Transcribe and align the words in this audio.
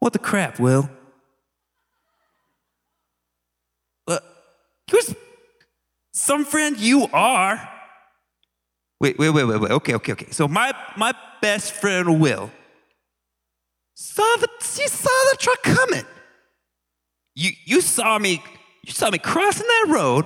What 0.00 0.14
the 0.14 0.18
crap, 0.18 0.58
Will? 0.58 0.90
Uh, 4.08 4.18
you're 4.90 5.02
some 6.12 6.44
friend 6.44 6.76
you 6.78 7.06
are. 7.12 7.68
Wait, 8.98 9.18
wait, 9.18 9.30
wait, 9.30 9.44
wait, 9.44 9.60
wait. 9.60 9.70
Okay, 9.70 9.94
okay, 9.94 10.12
okay. 10.12 10.30
So 10.30 10.48
my 10.48 10.74
my 10.96 11.14
best 11.40 11.72
friend 11.72 12.20
Will 12.20 12.50
saw 13.94 14.36
the 14.40 14.48
she 14.62 14.88
saw 14.88 15.30
the 15.30 15.36
truck 15.38 15.62
coming. 15.62 16.06
You 17.34 17.52
you 17.64 17.80
saw 17.82 18.18
me 18.18 18.42
you 18.82 18.92
saw 18.92 19.10
me 19.10 19.18
crossing 19.18 19.66
that 19.66 19.86
road. 19.88 20.24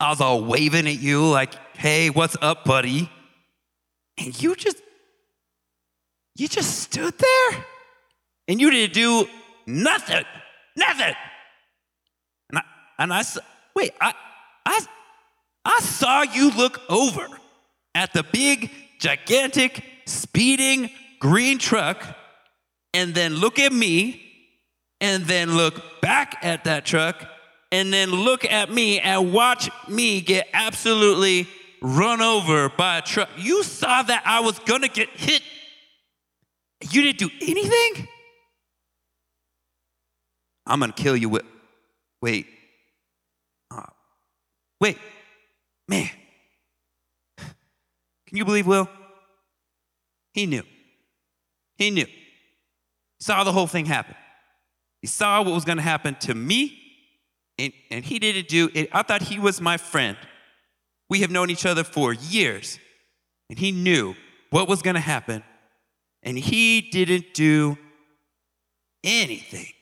I 0.00 0.10
was 0.10 0.20
all 0.20 0.44
waving 0.44 0.86
at 0.86 0.98
you 0.98 1.26
like, 1.26 1.54
"Hey, 1.76 2.08
what's 2.08 2.36
up, 2.40 2.64
buddy?" 2.64 3.10
And 4.16 4.42
you 4.42 4.56
just 4.56 4.80
you 6.36 6.48
just 6.48 6.80
stood 6.80 7.14
there 7.18 7.64
and 8.48 8.60
you 8.60 8.70
didn't 8.70 8.94
do 8.94 9.28
nothing, 9.66 10.24
nothing. 10.74 11.14
And 12.50 12.58
I 12.58 12.62
and 12.98 13.12
I 13.12 13.22
wait, 13.76 13.92
I 14.00 14.14
I 14.66 14.80
I 15.64 15.80
saw 15.80 16.22
you 16.22 16.50
look 16.50 16.80
over 16.88 17.26
at 17.94 18.12
the 18.14 18.22
big, 18.22 18.70
gigantic, 18.98 19.84
speeding 20.06 20.90
green 21.20 21.58
truck, 21.58 22.02
and 22.94 23.14
then 23.14 23.34
look 23.34 23.58
at 23.58 23.72
me, 23.72 24.22
and 25.00 25.24
then 25.24 25.56
look 25.56 26.00
back 26.00 26.36
at 26.42 26.64
that 26.64 26.86
truck, 26.86 27.26
and 27.70 27.92
then 27.92 28.10
look 28.10 28.44
at 28.44 28.70
me 28.70 28.98
and 28.98 29.32
watch 29.32 29.68
me 29.88 30.22
get 30.22 30.48
absolutely 30.54 31.46
run 31.82 32.22
over 32.22 32.68
by 32.70 32.98
a 32.98 33.02
truck. 33.02 33.28
You 33.36 33.62
saw 33.62 34.02
that 34.02 34.22
I 34.24 34.40
was 34.40 34.58
gonna 34.60 34.88
get 34.88 35.10
hit. 35.10 35.42
You 36.90 37.02
didn't 37.02 37.18
do 37.18 37.30
anything? 37.42 38.08
I'm 40.68 40.78
gonna 40.78 40.92
kill 40.92 41.16
you 41.16 41.28
with. 41.28 41.44
Wait. 42.22 42.46
Uh, 43.70 43.82
wait. 44.80 44.98
Man. 45.88 46.10
Can 48.28 48.36
you 48.36 48.44
believe 48.44 48.66
Will? 48.66 48.88
He 50.34 50.46
knew. 50.46 50.62
He 51.76 51.90
knew. 51.90 52.04
He 52.04 53.24
saw 53.24 53.42
the 53.42 53.52
whole 53.52 53.66
thing 53.66 53.86
happen. 53.86 54.14
He 55.00 55.06
saw 55.06 55.42
what 55.42 55.54
was 55.54 55.64
going 55.64 55.78
to 55.78 55.82
happen 55.82 56.16
to 56.20 56.34
me, 56.34 56.78
and, 57.58 57.72
and 57.90 58.04
he 58.04 58.18
didn't 58.18 58.48
do 58.48 58.68
it. 58.74 58.88
I 58.92 59.02
thought 59.02 59.22
he 59.22 59.38
was 59.38 59.60
my 59.60 59.76
friend. 59.76 60.16
We 61.08 61.20
have 61.20 61.30
known 61.30 61.50
each 61.50 61.64
other 61.64 61.84
for 61.84 62.12
years, 62.12 62.78
and 63.48 63.58
he 63.58 63.72
knew 63.72 64.14
what 64.50 64.68
was 64.68 64.82
going 64.82 64.94
to 64.94 65.00
happen, 65.00 65.42
and 66.22 66.38
he 66.38 66.80
didn't 66.80 67.32
do 67.32 67.78
anything. 69.02 69.72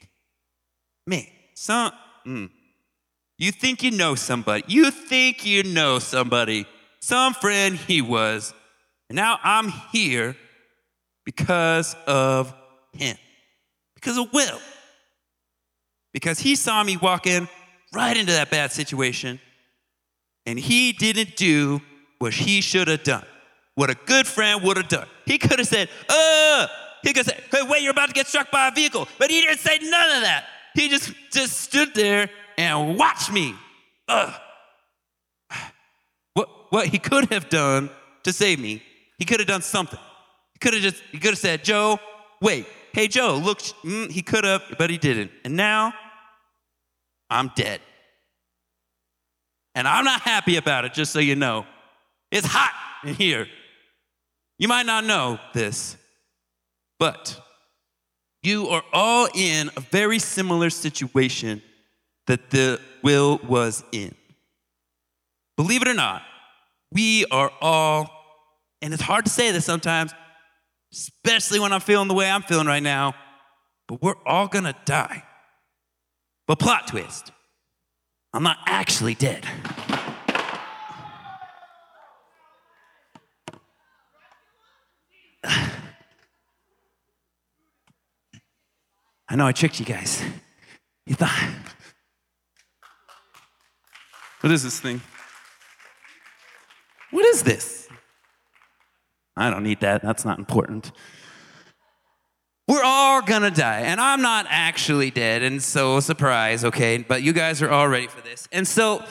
Man, 1.06 1.26
some, 1.54 1.92
mm, 2.26 2.50
you 3.38 3.52
think 3.52 3.82
you 3.82 3.90
know 3.90 4.14
somebody. 4.14 4.64
You 4.66 4.90
think 4.90 5.44
you 5.44 5.62
know 5.62 5.98
somebody. 5.98 6.66
Some 7.00 7.34
friend 7.34 7.76
he 7.76 8.02
was. 8.02 8.54
And 9.08 9.16
now 9.16 9.38
I'm 9.44 9.68
here 9.92 10.36
because 11.24 11.94
of 12.06 12.52
him. 12.92 13.16
Because 13.94 14.18
of 14.18 14.32
Will. 14.32 14.58
Because 16.12 16.38
he 16.38 16.56
saw 16.56 16.82
me 16.82 16.96
walk 16.96 17.26
in 17.26 17.46
right 17.94 18.16
into 18.16 18.32
that 18.32 18.50
bad 18.50 18.72
situation. 18.72 19.38
And 20.46 20.58
he 20.58 20.92
didn't 20.92 21.36
do 21.36 21.82
what 22.18 22.32
he 22.32 22.60
should 22.60 22.88
have 22.88 23.04
done. 23.04 23.24
What 23.74 23.90
a 23.90 23.96
good 24.06 24.26
friend 24.26 24.62
would 24.62 24.78
have 24.78 24.88
done. 24.88 25.06
He 25.26 25.36
could 25.38 25.58
have 25.58 25.68
said, 25.68 25.90
uh, 26.08 26.66
he 27.02 27.12
could 27.12 27.26
have 27.26 27.26
said, 27.26 27.44
hey, 27.52 27.62
wait, 27.68 27.82
you're 27.82 27.92
about 27.92 28.06
to 28.06 28.14
get 28.14 28.26
struck 28.26 28.50
by 28.50 28.68
a 28.68 28.70
vehicle. 28.70 29.06
But 29.18 29.30
he 29.30 29.42
didn't 29.42 29.58
say 29.58 29.78
none 29.82 30.16
of 30.16 30.22
that. 30.22 30.46
He 30.76 30.90
just, 30.90 31.14
just 31.32 31.58
stood 31.58 31.94
there 31.94 32.28
and 32.58 32.98
watched 32.98 33.32
me. 33.32 33.54
Ugh. 34.08 34.34
What, 36.34 36.48
what 36.68 36.86
he 36.88 36.98
could 36.98 37.32
have 37.32 37.48
done 37.48 37.88
to 38.24 38.32
save 38.32 38.60
me, 38.60 38.82
he 39.18 39.24
could 39.24 39.40
have 39.40 39.48
done 39.48 39.62
something. 39.62 39.98
He 40.52 40.58
could 40.58 40.74
have 40.74 40.82
just, 40.82 41.02
he 41.12 41.18
could 41.18 41.30
have 41.30 41.38
said, 41.38 41.64
Joe, 41.64 41.98
wait, 42.42 42.66
hey, 42.92 43.08
Joe, 43.08 43.40
look, 43.42 43.60
mm, 43.60 44.10
he 44.10 44.20
could 44.20 44.44
have, 44.44 44.62
but 44.78 44.90
he 44.90 44.98
didn't. 44.98 45.30
And 45.44 45.56
now 45.56 45.94
I'm 47.30 47.50
dead. 47.56 47.80
And 49.74 49.88
I'm 49.88 50.04
not 50.04 50.20
happy 50.20 50.56
about 50.56 50.84
it, 50.84 50.92
just 50.92 51.10
so 51.10 51.20
you 51.20 51.36
know. 51.36 51.64
It's 52.30 52.46
hot 52.46 52.74
in 53.02 53.14
here. 53.14 53.48
You 54.58 54.68
might 54.68 54.84
not 54.84 55.04
know 55.04 55.38
this, 55.54 55.96
but 56.98 57.40
you 58.46 58.68
are 58.68 58.84
all 58.92 59.28
in 59.34 59.70
a 59.76 59.80
very 59.80 60.20
similar 60.20 60.70
situation 60.70 61.60
that 62.28 62.50
the 62.50 62.80
will 63.02 63.40
was 63.46 63.82
in. 63.90 64.14
Believe 65.56 65.82
it 65.82 65.88
or 65.88 65.94
not, 65.94 66.22
we 66.92 67.26
are 67.26 67.50
all, 67.60 68.08
and 68.80 68.94
it's 68.94 69.02
hard 69.02 69.24
to 69.24 69.30
say 69.30 69.50
this 69.50 69.64
sometimes, 69.64 70.14
especially 70.92 71.58
when 71.58 71.72
I'm 71.72 71.80
feeling 71.80 72.08
the 72.08 72.14
way 72.14 72.30
I'm 72.30 72.42
feeling 72.42 72.66
right 72.66 72.82
now, 72.82 73.14
but 73.88 74.00
we're 74.00 74.22
all 74.24 74.46
gonna 74.46 74.76
die. 74.84 75.24
But 76.46 76.60
plot 76.60 76.86
twist 76.86 77.32
I'm 78.32 78.42
not 78.42 78.58
actually 78.66 79.14
dead. 79.14 79.46
I 89.28 89.36
know 89.36 89.46
I 89.46 89.52
tricked 89.52 89.80
you 89.80 89.86
guys. 89.86 90.22
You 91.06 91.14
thought. 91.14 91.50
What 94.40 94.52
is 94.52 94.62
this 94.62 94.78
thing? 94.78 95.00
What 97.10 97.24
is 97.26 97.42
this? 97.42 97.88
I 99.36 99.50
don't 99.50 99.62
need 99.62 99.80
that. 99.80 100.02
That's 100.02 100.24
not 100.24 100.38
important. 100.38 100.92
We're 102.68 102.82
all 102.82 103.22
gonna 103.22 103.50
die, 103.50 103.80
and 103.82 104.00
I'm 104.00 104.22
not 104.22 104.46
actually 104.48 105.10
dead, 105.10 105.42
and 105.42 105.62
so 105.62 106.00
surprise, 106.00 106.64
okay? 106.64 106.98
But 106.98 107.22
you 107.22 107.32
guys 107.32 107.62
are 107.62 107.70
all 107.70 107.88
ready 107.88 108.08
for 108.08 108.20
this. 108.22 108.48
And 108.50 108.66
so 108.66 109.04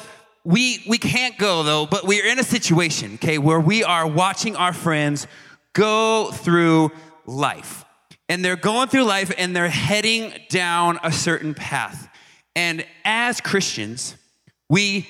we 0.44 0.84
we 0.88 0.98
can't 0.98 1.38
go 1.38 1.64
though, 1.64 1.86
but 1.86 2.06
we're 2.06 2.25
in 2.25 2.38
a 2.38 2.44
situation, 2.44 3.16
okay, 3.16 3.38
where 3.38 3.59
we 3.59 3.84
are 3.84 4.06
watching 4.06 4.56
our 4.56 4.74
friends 4.74 5.25
go 5.74 6.31
through 6.31 6.92
life. 7.25 7.86
And 8.28 8.44
they're 8.44 8.56
going 8.56 8.88
through 8.88 9.03
life 9.03 9.31
and 9.38 9.56
they're 9.56 9.69
heading 9.69 10.34
down 10.50 11.00
a 11.03 11.12
certain 11.12 11.53
path. 11.53 12.09
And 12.56 12.86
as 13.03 13.41
Christians, 13.41 14.16
we 14.69 15.08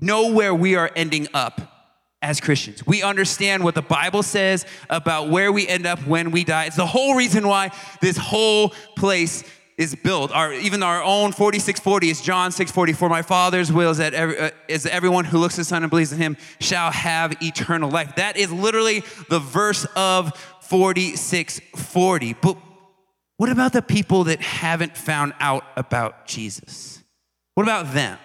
know 0.00 0.32
where 0.32 0.54
we 0.54 0.74
are 0.74 0.90
ending 0.96 1.28
up 1.32 1.76
as 2.22 2.40
Christians. 2.40 2.86
We 2.86 3.02
understand 3.02 3.62
what 3.62 3.74
the 3.74 3.82
Bible 3.82 4.22
says 4.22 4.66
about 4.90 5.28
where 5.28 5.52
we 5.52 5.68
end 5.68 5.86
up 5.86 6.00
when 6.06 6.30
we 6.30 6.44
die. 6.44 6.64
It's 6.64 6.76
the 6.76 6.86
whole 6.86 7.14
reason 7.14 7.46
why 7.46 7.70
this 8.00 8.16
whole 8.16 8.70
place 8.96 9.44
is 9.78 9.94
built. 9.94 10.32
Our, 10.32 10.54
even 10.54 10.82
our 10.82 11.02
own 11.02 11.32
4640 11.32 12.10
is 12.10 12.22
John 12.22 12.50
6:40. 12.50 13.10
My 13.10 13.22
Father's 13.22 13.70
will 13.70 13.90
is 13.90 13.98
that 13.98 14.14
every, 14.14 14.38
uh, 14.38 14.50
is 14.68 14.86
everyone 14.86 15.26
who 15.26 15.38
looks 15.38 15.56
to 15.56 15.60
the 15.60 15.64
Son 15.66 15.82
and 15.82 15.90
believes 15.90 16.12
in 16.12 16.18
Him 16.18 16.36
shall 16.60 16.90
have 16.90 17.42
eternal 17.42 17.90
life. 17.90 18.16
That 18.16 18.38
is 18.38 18.50
literally 18.50 19.04
the 19.28 19.38
verse 19.38 19.86
of 19.94 20.32
4640. 20.68 22.34
But 22.34 22.56
what 23.36 23.50
about 23.50 23.72
the 23.72 23.82
people 23.82 24.24
that 24.24 24.40
haven't 24.40 24.96
found 24.96 25.34
out 25.40 25.64
about 25.76 26.26
Jesus? 26.26 27.02
What 27.54 27.64
about 27.64 27.92
them? 27.92 28.18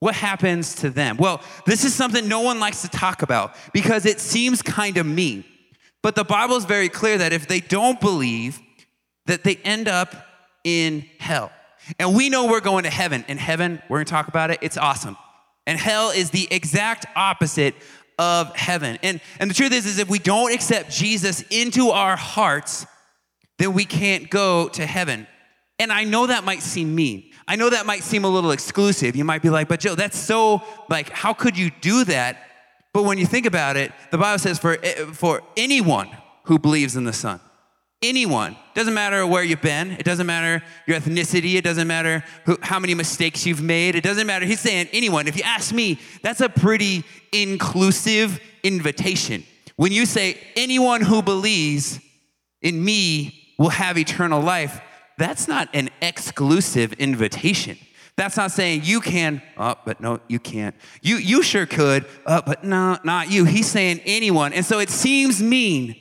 What 0.00 0.14
happens 0.14 0.74
to 0.76 0.90
them? 0.90 1.16
Well, 1.16 1.42
this 1.64 1.84
is 1.84 1.94
something 1.94 2.28
no 2.28 2.40
one 2.40 2.60
likes 2.60 2.82
to 2.82 2.88
talk 2.88 3.22
about 3.22 3.54
because 3.72 4.04
it 4.06 4.20
seems 4.20 4.62
kind 4.62 4.98
of 4.98 5.06
mean. 5.06 5.44
But 6.02 6.14
the 6.14 6.24
Bible 6.24 6.56
is 6.56 6.64
very 6.64 6.88
clear 6.88 7.18
that 7.18 7.32
if 7.32 7.48
they 7.48 7.60
don't 7.60 8.00
believe, 8.00 8.60
that 9.26 9.42
they 9.42 9.56
end 9.56 9.88
up 9.88 10.14
in 10.64 11.04
hell. 11.18 11.50
And 11.98 12.14
we 12.14 12.28
know 12.28 12.46
we're 12.46 12.60
going 12.60 12.84
to 12.84 12.90
heaven. 12.90 13.24
In 13.28 13.38
heaven, 13.38 13.82
we're 13.88 13.98
going 13.98 14.06
to 14.06 14.10
talk 14.10 14.28
about 14.28 14.50
it. 14.50 14.58
It's 14.60 14.76
awesome. 14.76 15.16
And 15.66 15.78
hell 15.78 16.10
is 16.10 16.30
the 16.30 16.46
exact 16.50 17.06
opposite 17.16 17.74
of 18.18 18.54
heaven. 18.56 18.98
And, 19.02 19.20
and 19.38 19.50
the 19.50 19.54
truth 19.54 19.72
is, 19.72 19.86
is 19.86 19.98
if 19.98 20.08
we 20.08 20.18
don't 20.18 20.52
accept 20.52 20.90
Jesus 20.90 21.42
into 21.50 21.90
our 21.90 22.16
hearts, 22.16 22.86
then 23.58 23.72
we 23.74 23.84
can't 23.84 24.30
go 24.30 24.68
to 24.70 24.86
heaven. 24.86 25.26
And 25.78 25.92
I 25.92 26.04
know 26.04 26.26
that 26.26 26.44
might 26.44 26.62
seem 26.62 26.94
mean. 26.94 27.30
I 27.46 27.56
know 27.56 27.70
that 27.70 27.86
might 27.86 28.02
seem 28.02 28.24
a 28.24 28.28
little 28.28 28.50
exclusive. 28.50 29.14
You 29.14 29.24
might 29.24 29.42
be 29.42 29.50
like, 29.50 29.68
but 29.68 29.80
Joe, 29.80 29.94
that's 29.94 30.18
so, 30.18 30.62
like, 30.88 31.10
how 31.10 31.32
could 31.32 31.56
you 31.56 31.70
do 31.80 32.04
that? 32.04 32.38
But 32.92 33.04
when 33.04 33.18
you 33.18 33.26
think 33.26 33.44
about 33.44 33.76
it, 33.76 33.92
the 34.10 34.18
Bible 34.18 34.38
says 34.38 34.58
for, 34.58 34.78
eh, 34.82 35.04
for 35.12 35.42
anyone 35.56 36.08
who 36.44 36.58
believes 36.58 36.96
in 36.96 37.04
the 37.04 37.12
Son, 37.12 37.40
anyone, 38.02 38.56
doesn't 38.74 38.94
matter 38.94 39.26
where 39.26 39.42
you've 39.42 39.62
been, 39.62 39.92
it 39.92 40.04
doesn't 40.04 40.26
matter 40.26 40.62
your 40.86 40.98
ethnicity, 40.98 41.54
it 41.54 41.64
doesn't 41.64 41.88
matter 41.88 42.22
who, 42.44 42.58
how 42.62 42.78
many 42.78 42.94
mistakes 42.94 43.46
you've 43.46 43.62
made, 43.62 43.94
it 43.94 44.04
doesn't 44.04 44.26
matter. 44.26 44.44
He's 44.44 44.60
saying 44.60 44.88
anyone. 44.92 45.26
If 45.26 45.36
you 45.36 45.42
ask 45.44 45.72
me, 45.72 45.98
that's 46.22 46.40
a 46.40 46.48
pretty 46.48 47.04
inclusive 47.32 48.40
invitation. 48.62 49.44
When 49.76 49.92
you 49.92 50.06
say 50.06 50.38
anyone 50.56 51.02
who 51.02 51.22
believes 51.22 52.00
in 52.62 52.82
me 52.82 53.54
will 53.58 53.70
have 53.70 53.98
eternal 53.98 54.40
life, 54.40 54.80
that's 55.18 55.48
not 55.48 55.68
an 55.74 55.90
exclusive 56.02 56.92
invitation. 56.94 57.78
That's 58.16 58.36
not 58.36 58.50
saying 58.50 58.82
you 58.84 59.00
can, 59.00 59.42
oh, 59.58 59.74
but 59.84 60.00
no, 60.00 60.20
you 60.26 60.38
can't. 60.38 60.74
You, 61.02 61.16
you 61.16 61.42
sure 61.42 61.66
could, 61.66 62.06
oh, 62.24 62.40
but 62.46 62.64
no, 62.64 62.98
not 63.04 63.30
you. 63.30 63.44
He's 63.44 63.66
saying 63.66 64.00
anyone. 64.06 64.54
And 64.54 64.64
so 64.64 64.78
it 64.78 64.88
seems 64.88 65.42
mean, 65.42 65.94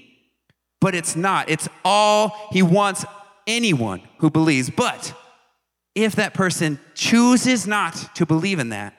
but 0.85 0.93
it's 0.93 1.15
not. 1.15 1.49
It's 1.49 1.67
all 1.83 2.37
he 2.51 2.61
wants 2.61 3.05
anyone 3.47 4.03
who 4.19 4.29
believes. 4.29 4.69
But 4.69 5.15
if 5.95 6.15
that 6.17 6.35
person 6.35 6.77
chooses 6.93 7.65
not 7.65 7.95
to 8.13 8.27
believe 8.27 8.59
in 8.59 8.69
that, 8.69 8.93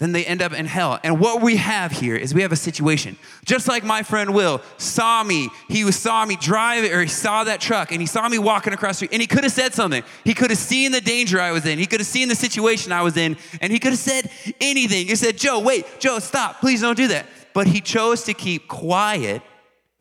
then 0.00 0.10
they 0.10 0.24
end 0.24 0.42
up 0.42 0.52
in 0.52 0.66
hell. 0.66 0.98
And 1.04 1.20
what 1.20 1.40
we 1.40 1.58
have 1.58 1.92
here 1.92 2.16
is 2.16 2.34
we 2.34 2.42
have 2.42 2.50
a 2.50 2.56
situation. 2.56 3.16
Just 3.44 3.68
like 3.68 3.84
my 3.84 4.02
friend 4.02 4.34
Will 4.34 4.62
saw 4.78 5.22
me, 5.22 5.48
he 5.68 5.88
saw 5.92 6.26
me 6.26 6.34
drive 6.34 6.90
or 6.90 7.02
he 7.02 7.06
saw 7.06 7.44
that 7.44 7.60
truck 7.60 7.92
and 7.92 8.00
he 8.00 8.06
saw 8.08 8.28
me 8.28 8.40
walking 8.40 8.72
across 8.72 8.94
the 8.94 9.06
street 9.06 9.12
and 9.12 9.20
he 9.20 9.28
could 9.28 9.44
have 9.44 9.52
said 9.52 9.74
something. 9.74 10.02
He 10.24 10.34
could 10.34 10.50
have 10.50 10.58
seen 10.58 10.90
the 10.90 11.00
danger 11.00 11.40
I 11.40 11.52
was 11.52 11.66
in. 11.66 11.78
He 11.78 11.86
could 11.86 12.00
have 12.00 12.08
seen 12.08 12.30
the 12.30 12.34
situation 12.34 12.90
I 12.90 13.02
was 13.02 13.16
in 13.16 13.36
and 13.60 13.72
he 13.72 13.78
could 13.78 13.92
have 13.92 14.00
said 14.00 14.28
anything. 14.60 15.06
He 15.06 15.14
said, 15.14 15.38
Joe, 15.38 15.60
wait, 15.60 15.86
Joe, 16.00 16.18
stop. 16.18 16.58
Please 16.58 16.80
don't 16.80 16.96
do 16.96 17.06
that. 17.06 17.26
But 17.54 17.68
he 17.68 17.80
chose 17.80 18.24
to 18.24 18.34
keep 18.34 18.66
quiet. 18.66 19.40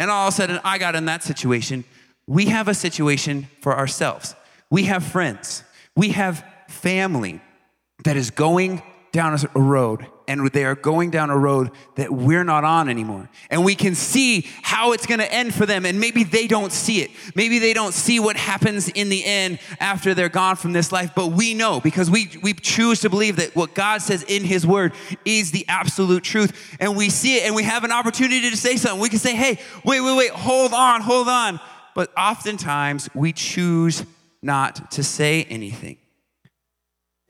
And 0.02 0.10
all 0.10 0.28
of 0.28 0.34
a 0.34 0.36
sudden, 0.36 0.60
I 0.64 0.80
got 0.80 0.96
in 0.96 1.06
that 1.06 1.22
situation. 1.22 1.84
We 2.26 2.48
have 2.48 2.68
a 2.68 2.74
situation 2.74 3.48
for 3.62 3.78
ourselves. 3.78 4.34
We 4.72 4.86
have 4.86 5.04
friends. 5.04 5.64
We 5.96 6.10
have 6.10 6.44
family 6.68 7.40
that 8.04 8.18
is 8.18 8.32
going 8.32 8.82
down 9.12 9.38
a 9.56 9.60
road 9.60 10.06
and 10.32 10.50
they 10.52 10.64
are 10.64 10.76
going 10.76 11.10
down 11.12 11.30
a 11.30 11.38
road 11.38 11.72
that 11.96 12.10
we're 12.10 12.46
not 12.46 12.64
on 12.64 12.88
anymore. 12.88 13.30
And 13.50 13.66
we 13.66 13.76
can 13.76 13.96
see 13.96 14.48
how 14.62 14.94
it's 14.94 15.06
going 15.06 15.20
to 15.20 15.34
end 15.34 15.54
for 15.54 15.66
them. 15.66 15.86
And 15.86 16.00
maybe 16.00 16.24
they 16.24 16.48
don't 16.48 16.72
see 16.72 17.02
it. 17.02 17.12
Maybe 17.36 17.60
they 17.60 17.74
don't 17.74 17.94
see 17.94 18.22
what 18.22 18.38
happens 18.38 18.88
in 18.88 19.10
the 19.10 19.26
end 19.26 19.60
after 19.82 20.14
they're 20.14 20.30
gone 20.30 20.56
from 20.56 20.72
this 20.72 20.92
life. 20.94 21.12
But 21.14 21.34
we 21.34 21.54
know 21.54 21.82
because 21.82 22.10
we, 22.10 22.32
we 22.42 22.54
choose 22.54 23.02
to 23.02 23.10
believe 23.10 23.36
that 23.36 23.56
what 23.58 23.74
God 23.74 24.02
says 24.02 24.24
in 24.24 24.46
His 24.46 24.66
Word 24.66 24.94
is 25.26 25.52
the 25.52 25.66
absolute 25.68 26.24
truth. 26.24 26.78
And 26.80 26.96
we 26.96 27.10
see 27.10 27.38
it 27.38 27.44
and 27.44 27.54
we 27.54 27.64
have 27.64 27.84
an 27.84 27.92
opportunity 27.92 28.50
to 28.50 28.58
say 28.58 28.78
something. 28.78 29.02
We 29.02 29.10
can 29.10 29.20
say, 29.20 29.36
hey, 29.36 29.60
wait, 29.84 30.00
wait, 30.00 30.18
wait, 30.18 30.32
hold 30.32 30.74
on, 30.74 31.02
hold 31.02 31.28
on. 31.28 31.60
But 31.94 32.10
oftentimes 32.18 33.10
we 33.14 33.34
choose 33.34 34.06
not 34.42 34.92
to 34.92 35.04
say 35.04 35.44
anything 35.50 35.98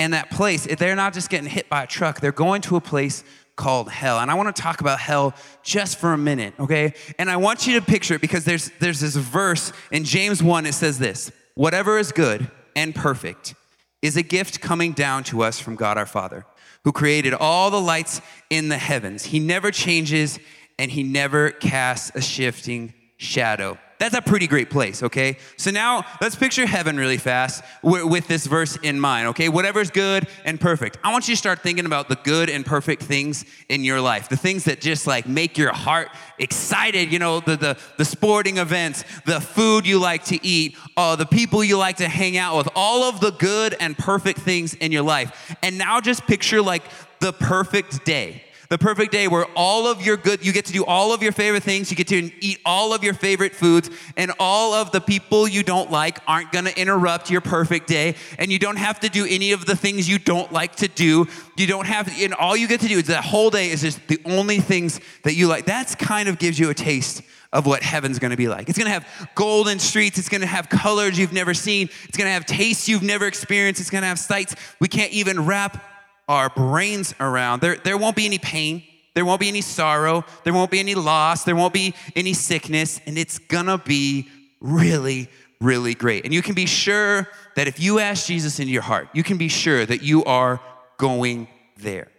and 0.02 0.14
that 0.16 0.32
place, 0.32 0.66
they're 0.66 0.96
not 0.96 1.14
just 1.14 1.30
getting 1.30 1.48
hit 1.48 1.70
by 1.70 1.84
a 1.84 1.88
truck, 1.88 2.20
they're 2.20 2.32
going 2.32 2.62
to 2.64 2.76
a 2.76 2.82
place 2.82 3.24
called 3.56 3.88
hell. 3.88 4.18
And 4.18 4.32
I 4.32 4.34
want 4.34 4.54
to 4.54 4.60
talk 4.60 4.82
about 4.82 5.00
hell 5.00 5.36
just 5.62 6.00
for 6.00 6.14
a 6.14 6.18
minute, 6.18 6.56
okay? 6.60 6.96
And 7.20 7.30
I 7.30 7.38
want 7.38 7.68
you 7.68 7.80
to 7.80 7.86
picture 7.86 8.16
it 8.16 8.22
because 8.22 8.44
there's 8.44 8.72
there's 8.80 9.02
this 9.02 9.16
verse 9.16 9.72
in 9.92 10.04
James 10.04 10.42
1 10.42 10.66
it 10.66 10.74
says 10.74 10.98
this, 10.98 11.32
whatever 11.54 12.00
is 12.00 12.12
good 12.12 12.50
and 12.76 12.96
perfect 12.96 13.54
is 14.02 14.18
a 14.18 14.24
gift 14.24 14.60
coming 14.60 14.94
down 14.94 15.24
to 15.26 15.44
us 15.44 15.60
from 15.60 15.76
God 15.76 16.00
our 16.00 16.08
Father, 16.08 16.48
who 16.84 16.92
created 16.92 17.36
all 17.36 17.70
the 17.70 17.80
lights 17.80 18.22
in 18.50 18.70
the 18.70 18.80
heavens. 18.80 19.26
He 19.26 19.38
never 19.38 19.70
changes 19.70 20.40
and 20.80 20.90
he 20.90 21.04
never 21.04 21.52
casts 21.52 22.12
a 22.16 22.22
shifting 22.22 22.96
shadow. 23.18 23.78
That's 24.02 24.16
a 24.16 24.22
pretty 24.24 24.48
great 24.48 24.72
place, 24.72 25.04
okay? 25.04 25.38
So 25.58 25.70
now 25.70 26.04
let's 26.22 26.36
picture 26.36 26.66
heaven 26.66 26.98
really 26.98 27.20
fast 27.20 27.64
with 27.84 28.28
this 28.28 28.48
verse 28.48 28.76
in 28.78 29.00
mind, 29.00 29.28
okay? 29.28 29.48
Whatever's 29.48 29.92
good 29.92 30.28
and 30.44 30.60
perfect. 30.60 30.98
I 31.04 31.12
want 31.12 31.28
you 31.28 31.36
to 31.36 31.38
start 31.38 31.60
thinking 31.60 31.86
about 31.86 32.10
the 32.10 32.16
good 32.16 32.50
and 32.50 32.66
perfect 32.66 33.04
things 33.04 33.46
in 33.70 33.84
your 33.84 34.02
life, 34.02 34.28
the 34.28 34.38
things 34.38 34.64
that 34.64 34.82
just 34.82 35.06
like 35.06 35.28
make 35.28 35.56
your 35.56 35.72
heart 35.72 36.10
excited, 36.40 37.14
you 37.14 37.20
know, 37.20 37.42
the, 37.42 37.56
the, 37.56 37.78
the 38.00 38.06
sporting 38.06 38.58
events, 38.58 39.04
the 39.28 39.40
food 39.40 39.86
you 39.86 40.00
like 40.00 40.26
to 40.26 40.44
eat, 40.44 40.76
uh, 40.98 41.16
the 41.16 41.28
people 41.28 41.64
you 41.64 41.78
like 41.78 41.98
to 41.98 42.10
hang 42.10 42.38
out 42.38 42.58
with, 42.58 42.70
all 42.76 43.04
of 43.04 43.20
the 43.20 43.30
good 43.34 43.76
and 43.80 43.96
perfect 43.96 44.40
things 44.40 44.74
in 44.74 44.92
your 44.92 45.04
life. 45.04 45.56
And 45.62 45.78
now 45.78 46.02
just 46.02 46.26
picture 46.26 46.64
like 46.64 46.82
the 47.20 47.34
perfect 47.34 48.04
day 48.04 48.46
the 48.72 48.78
perfect 48.78 49.12
day 49.12 49.28
where 49.28 49.46
all 49.54 49.86
of 49.86 50.02
your 50.02 50.16
good, 50.16 50.46
you 50.46 50.54
get 50.54 50.64
to 50.64 50.72
do 50.72 50.86
all 50.86 51.14
of 51.14 51.22
your 51.22 51.34
favorite 51.34 51.62
things, 51.62 51.92
you 51.92 51.98
get 51.98 52.08
to 52.08 52.32
eat 52.40 52.58
all 52.66 52.94
of 52.94 53.04
your 53.04 53.14
favorite 53.14 53.54
foods, 53.54 53.90
and 54.16 54.32
all 54.40 54.74
of 54.74 54.94
the 54.94 55.02
people 55.02 55.46
you 55.46 55.62
don't 55.62 55.92
like 55.92 56.20
aren't 56.26 56.54
gonna 56.54 56.70
interrupt 56.78 57.30
your 57.30 57.42
perfect 57.42 57.86
day, 57.86 58.16
and 58.40 58.50
you 58.50 58.58
don't 58.58 58.78
have 58.78 58.98
to 59.02 59.10
do 59.10 59.28
any 59.30 59.52
of 59.52 59.66
the 59.66 59.76
things 59.76 60.08
you 60.08 60.18
don't 60.18 60.54
like 60.54 60.74
to 60.78 60.88
do. 60.88 61.28
You 61.58 61.68
don't 61.68 61.86
have, 61.86 62.10
and 62.18 62.34
all 62.34 62.56
you 62.56 62.70
get 62.70 62.80
to 62.80 62.88
do 62.88 62.98
is 62.98 63.08
that 63.08 63.26
whole 63.26 63.50
day 63.50 63.72
is 63.72 63.82
just 63.82 64.08
the 64.08 64.22
only 64.24 64.62
things 64.62 65.02
that 65.24 65.34
you 65.34 65.48
like. 65.48 65.66
That's 65.66 65.94
kind 65.94 66.30
of 66.30 66.40
gives 66.40 66.58
you 66.58 66.70
a 66.70 66.74
taste 66.74 67.24
of 67.52 67.66
what 67.66 67.84
heaven's 67.84 68.20
gonna 68.20 68.38
be 68.38 68.48
like. 68.48 68.70
It's 68.70 68.78
gonna 68.78 68.90
have 68.90 69.06
golden 69.36 69.80
streets, 69.80 70.18
it's 70.18 70.30
gonna 70.30 70.46
have 70.46 70.70
colors 70.70 71.20
you've 71.20 71.34
never 71.34 71.54
seen, 71.54 71.90
it's 72.08 72.18
gonna 72.18 72.30
have 72.30 72.46
tastes 72.46 72.88
you've 72.88 73.04
never 73.04 73.28
experienced, 73.28 73.82
it's 73.82 73.90
gonna 73.90 74.08
have 74.08 74.18
sights 74.18 74.56
we 74.80 74.88
can't 74.88 75.12
even 75.12 75.46
wrap 75.46 75.91
our 76.32 76.50
brains 76.50 77.14
around. 77.20 77.62
There, 77.62 77.76
there 77.78 77.98
won't 77.98 78.16
be 78.16 78.26
any 78.26 78.40
pain. 78.40 78.84
There 79.14 79.26
won't 79.26 79.40
be 79.40 79.50
any 79.50 79.62
sorrow. 79.62 80.24
There 80.44 80.54
won't 80.54 80.72
be 80.72 80.80
any 80.80 80.96
loss. 80.96 81.44
There 81.44 81.56
won't 81.56 81.74
be 81.74 81.94
any 82.16 82.34
sickness. 82.34 83.02
And 83.06 83.18
it's 83.18 83.40
gonna 83.40 83.78
be 83.78 84.30
really, 84.60 85.30
really 85.60 85.94
great. 85.94 86.24
And 86.26 86.34
you 86.34 86.42
can 86.42 86.56
be 86.56 86.66
sure 86.66 87.28
that 87.56 87.68
if 87.68 87.80
you 87.80 88.00
ask 88.00 88.28
Jesus 88.28 88.60
into 88.60 88.72
your 88.72 88.82
heart, 88.82 89.10
you 89.14 89.24
can 89.24 89.38
be 89.38 89.48
sure 89.48 89.86
that 89.86 90.02
you 90.02 90.24
are 90.24 90.62
going 90.98 91.48
there. 91.78 92.10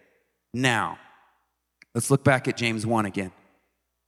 Now, 0.53 0.99
let's 1.95 2.11
look 2.11 2.25
back 2.25 2.49
at 2.49 2.57
James 2.57 2.87
1 2.87 3.07
again. 3.07 3.33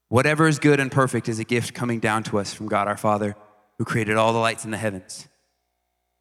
Whatever 0.08 0.46
is 0.46 0.58
good 0.58 0.80
and 0.80 0.92
perfect 0.92 1.28
is 1.28 1.38
a 1.38 1.44
gift 1.44 1.74
coming 1.74 1.98
down 1.98 2.22
to 2.24 2.38
us 2.38 2.52
from 2.52 2.68
God 2.68 2.86
our 2.86 2.96
Father, 2.96 3.34
who 3.78 3.84
created 3.84 4.16
all 4.16 4.32
the 4.32 4.38
lights 4.38 4.64
in 4.64 4.70
the 4.70 4.76
heavens, 4.76 5.26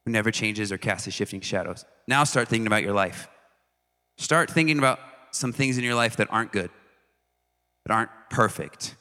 who 0.04 0.12
never 0.12 0.30
changes 0.30 0.72
or 0.72 0.78
casts 0.78 1.04
his 1.04 1.14
shifting 1.14 1.40
shadows. 1.40 1.84
Now 2.08 2.24
start 2.24 2.48
thinking 2.48 2.66
about 2.66 2.82
your 2.82 2.94
life. 2.94 3.28
Start 4.16 4.50
thinking 4.50 4.78
about 4.78 4.98
some 5.32 5.52
things 5.52 5.78
in 5.78 5.84
your 5.84 5.94
life 5.94 6.16
that 6.16 6.28
aren't 6.30 6.52
good, 6.52 6.70
that 7.84 7.94
aren't 7.94 8.10
perfect. 8.30 8.94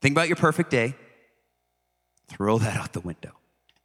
Think 0.00 0.12
about 0.14 0.28
your 0.28 0.36
perfect 0.36 0.70
day. 0.70 0.94
Throw 2.28 2.58
that 2.58 2.76
out 2.76 2.92
the 2.92 3.00
window. 3.00 3.32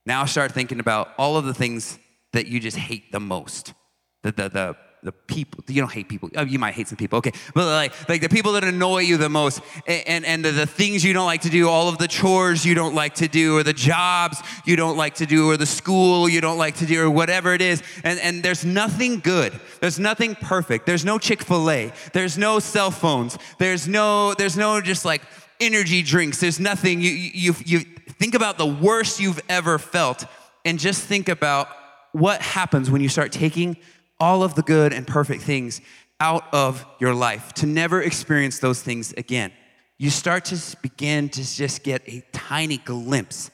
Now 0.06 0.26
start 0.26 0.52
thinking 0.52 0.80
about 0.80 1.10
all 1.18 1.38
of 1.38 1.46
the 1.46 1.54
things 1.54 1.98
that 2.34 2.48
you 2.48 2.60
just 2.60 2.78
hate 2.78 3.12
the 3.12 3.20
most. 3.20 3.74
The, 4.22 4.32
the, 4.32 4.50
the, 4.50 4.78
the 5.04 5.12
people 5.12 5.64
you 5.68 5.82
don't 5.82 5.92
hate 5.92 6.08
people. 6.08 6.30
Oh, 6.36 6.44
you 6.44 6.58
might 6.58 6.74
hate 6.74 6.88
some 6.88 6.98
people 6.98 7.18
okay. 7.18 7.32
But 7.54 7.66
like 7.66 8.10
like 8.10 8.22
the 8.22 8.30
people 8.30 8.54
that 8.54 8.64
annoy 8.64 9.00
you 9.00 9.18
the 9.18 9.30
most 9.30 9.62
and 9.86 10.04
and, 10.08 10.26
and 10.26 10.46
the, 10.46 10.52
the, 10.52 10.66
things 10.66 11.04
you 11.04 11.14
don't 11.14 11.26
like 11.26 11.42
to 11.42 11.50
do 11.50 11.68
all 11.68 11.90
of 11.90 11.98
the 11.98 12.08
chores 12.08 12.66
you 12.66 12.74
don't 12.74 12.96
like 12.96 13.16
to 13.16 13.28
do 13.28 13.58
or 13.58 13.64
the 13.64 13.74
jobs 13.74 14.42
you 14.66 14.76
don't 14.76 14.98
like 14.98 15.16
to 15.16 15.26
do 15.26 15.50
or 15.50 15.58
the 15.58 15.66
school 15.66 16.30
you 16.30 16.42
don't 16.42 16.58
like 16.58 16.76
to 16.78 16.86
do 16.86 17.04
or 17.04 17.10
whatever 17.10 17.54
it 17.54 17.62
is 17.62 17.84
and 18.04 18.20
and 18.20 18.42
there's 18.44 18.64
nothing 18.66 19.20
good. 19.20 19.54
There's 19.82 20.00
nothing 20.00 20.36
perfect. 20.36 20.86
There's 20.86 21.06
no 21.06 21.20
chick-fil-a. 21.20 21.92
There's 22.14 22.38
no 22.38 22.60
cell 22.60 22.92
phones. 22.92 23.38
There's 23.60 23.88
no 23.88 24.34
there's 24.34 24.58
no 24.58 24.82
just 24.82 25.06
like 25.06 25.22
energy 25.60 26.02
drinks. 26.02 26.40
There's 26.40 26.60
nothing. 26.60 27.02
You 27.02 27.12
you 27.12 27.56
you 27.66 27.80
think 28.20 28.36
about 28.36 28.58
the 28.58 28.66
worst 28.66 29.20
you've 29.20 29.42
ever 29.50 29.78
felt 29.78 30.26
and 30.66 30.80
just 30.80 31.04
think 31.04 31.30
about 31.30 31.68
what 32.14 32.42
happens 32.42 32.90
when 32.90 33.02
you 33.02 33.10
start 33.10 33.32
taking 33.32 33.76
all 34.20 34.44
of 34.44 34.56
the 34.56 34.62
good 34.62 34.94
and 34.94 35.06
perfect 35.06 35.44
things 35.44 35.82
out 36.20 36.46
of 36.54 36.86
your 37.00 37.14
life, 37.14 37.54
to 37.54 37.66
never 37.66 38.02
experience 38.02 38.60
those 38.60 38.82
things 38.82 39.14
again. 39.14 39.52
You 39.98 40.10
start 40.10 40.46
to 40.46 40.78
begin 40.82 41.30
to 41.30 41.56
just 41.56 41.84
get 41.84 42.02
a 42.08 42.24
tiny 42.32 42.78
glimpse, 42.78 43.52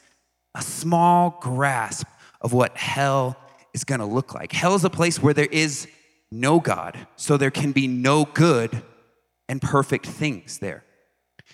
a 0.56 0.62
small 0.62 1.38
grasp 1.42 2.08
of 2.42 2.54
what 2.54 2.78
hell 2.78 3.38
is 3.74 3.84
gonna 3.84 4.06
look 4.06 4.34
like. 4.34 4.52
Hell 4.52 4.76
is 4.76 4.84
a 4.84 4.90
place 4.90 5.22
where 5.22 5.34
there 5.34 5.48
is 5.52 5.88
no 6.32 6.60
God, 6.60 7.08
so 7.16 7.38
there 7.38 7.52
can 7.52 7.72
be 7.72 7.88
no 7.88 8.26
good 8.26 8.84
and 9.48 9.62
perfect 9.62 10.06
things 10.06 10.60
there. 10.60 10.84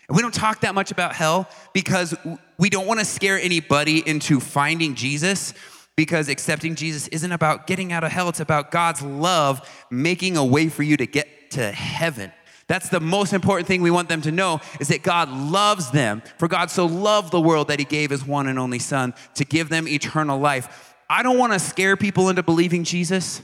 And 0.07 0.15
we 0.15 0.21
don't 0.21 0.33
talk 0.33 0.61
that 0.61 0.75
much 0.75 0.91
about 0.91 1.15
hell 1.15 1.47
because 1.73 2.13
we 2.59 2.69
don't 2.69 2.87
wanna 2.87 3.05
scare 3.05 3.39
anybody 3.39 4.07
into 4.07 4.39
finding 4.39 4.95
Jesus 4.95 5.53
because 5.95 6.27
accepting 6.29 6.75
Jesus 6.75 7.07
isn't 7.09 7.31
about 7.31 7.67
getting 7.67 7.93
out 7.93 8.03
of 8.03 8.11
hell, 8.11 8.29
it's 8.29 8.39
about 8.39 8.71
God's 8.71 9.01
love 9.01 9.67
making 9.89 10.37
a 10.37 10.45
way 10.45 10.67
for 10.69 10.83
you 10.83 10.97
to 10.97 11.05
get 11.05 11.51
to 11.51 11.71
heaven. 11.71 12.31
That's 12.67 12.89
the 12.89 12.99
most 12.99 13.33
important 13.33 13.67
thing 13.67 13.81
we 13.81 13.91
want 13.91 14.09
them 14.09 14.21
to 14.23 14.31
know 14.31 14.59
is 14.79 14.87
that 14.87 15.03
God 15.03 15.29
loves 15.29 15.91
them. 15.91 16.23
For 16.37 16.47
God 16.47 16.71
so 16.71 16.85
loved 16.87 17.31
the 17.31 17.39
world 17.39 17.67
that 17.67 17.79
he 17.79 17.85
gave 17.85 18.09
his 18.09 18.25
one 18.25 18.47
and 18.47 18.57
only 18.57 18.79
son 18.79 19.13
to 19.35 19.45
give 19.45 19.69
them 19.69 19.87
eternal 19.87 20.39
life. 20.39 20.95
I 21.09 21.21
don't 21.21 21.37
want 21.37 21.53
to 21.53 21.59
scare 21.59 21.95
people 21.95 22.29
into 22.29 22.41
believing 22.41 22.83
Jesus, 22.83 23.41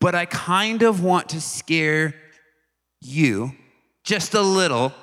but 0.00 0.14
I 0.14 0.24
kind 0.24 0.82
of 0.82 1.02
want 1.02 1.28
to 1.30 1.40
scare 1.40 2.14
you 3.02 3.52
just 4.02 4.32
a 4.32 4.40
little 4.40 4.94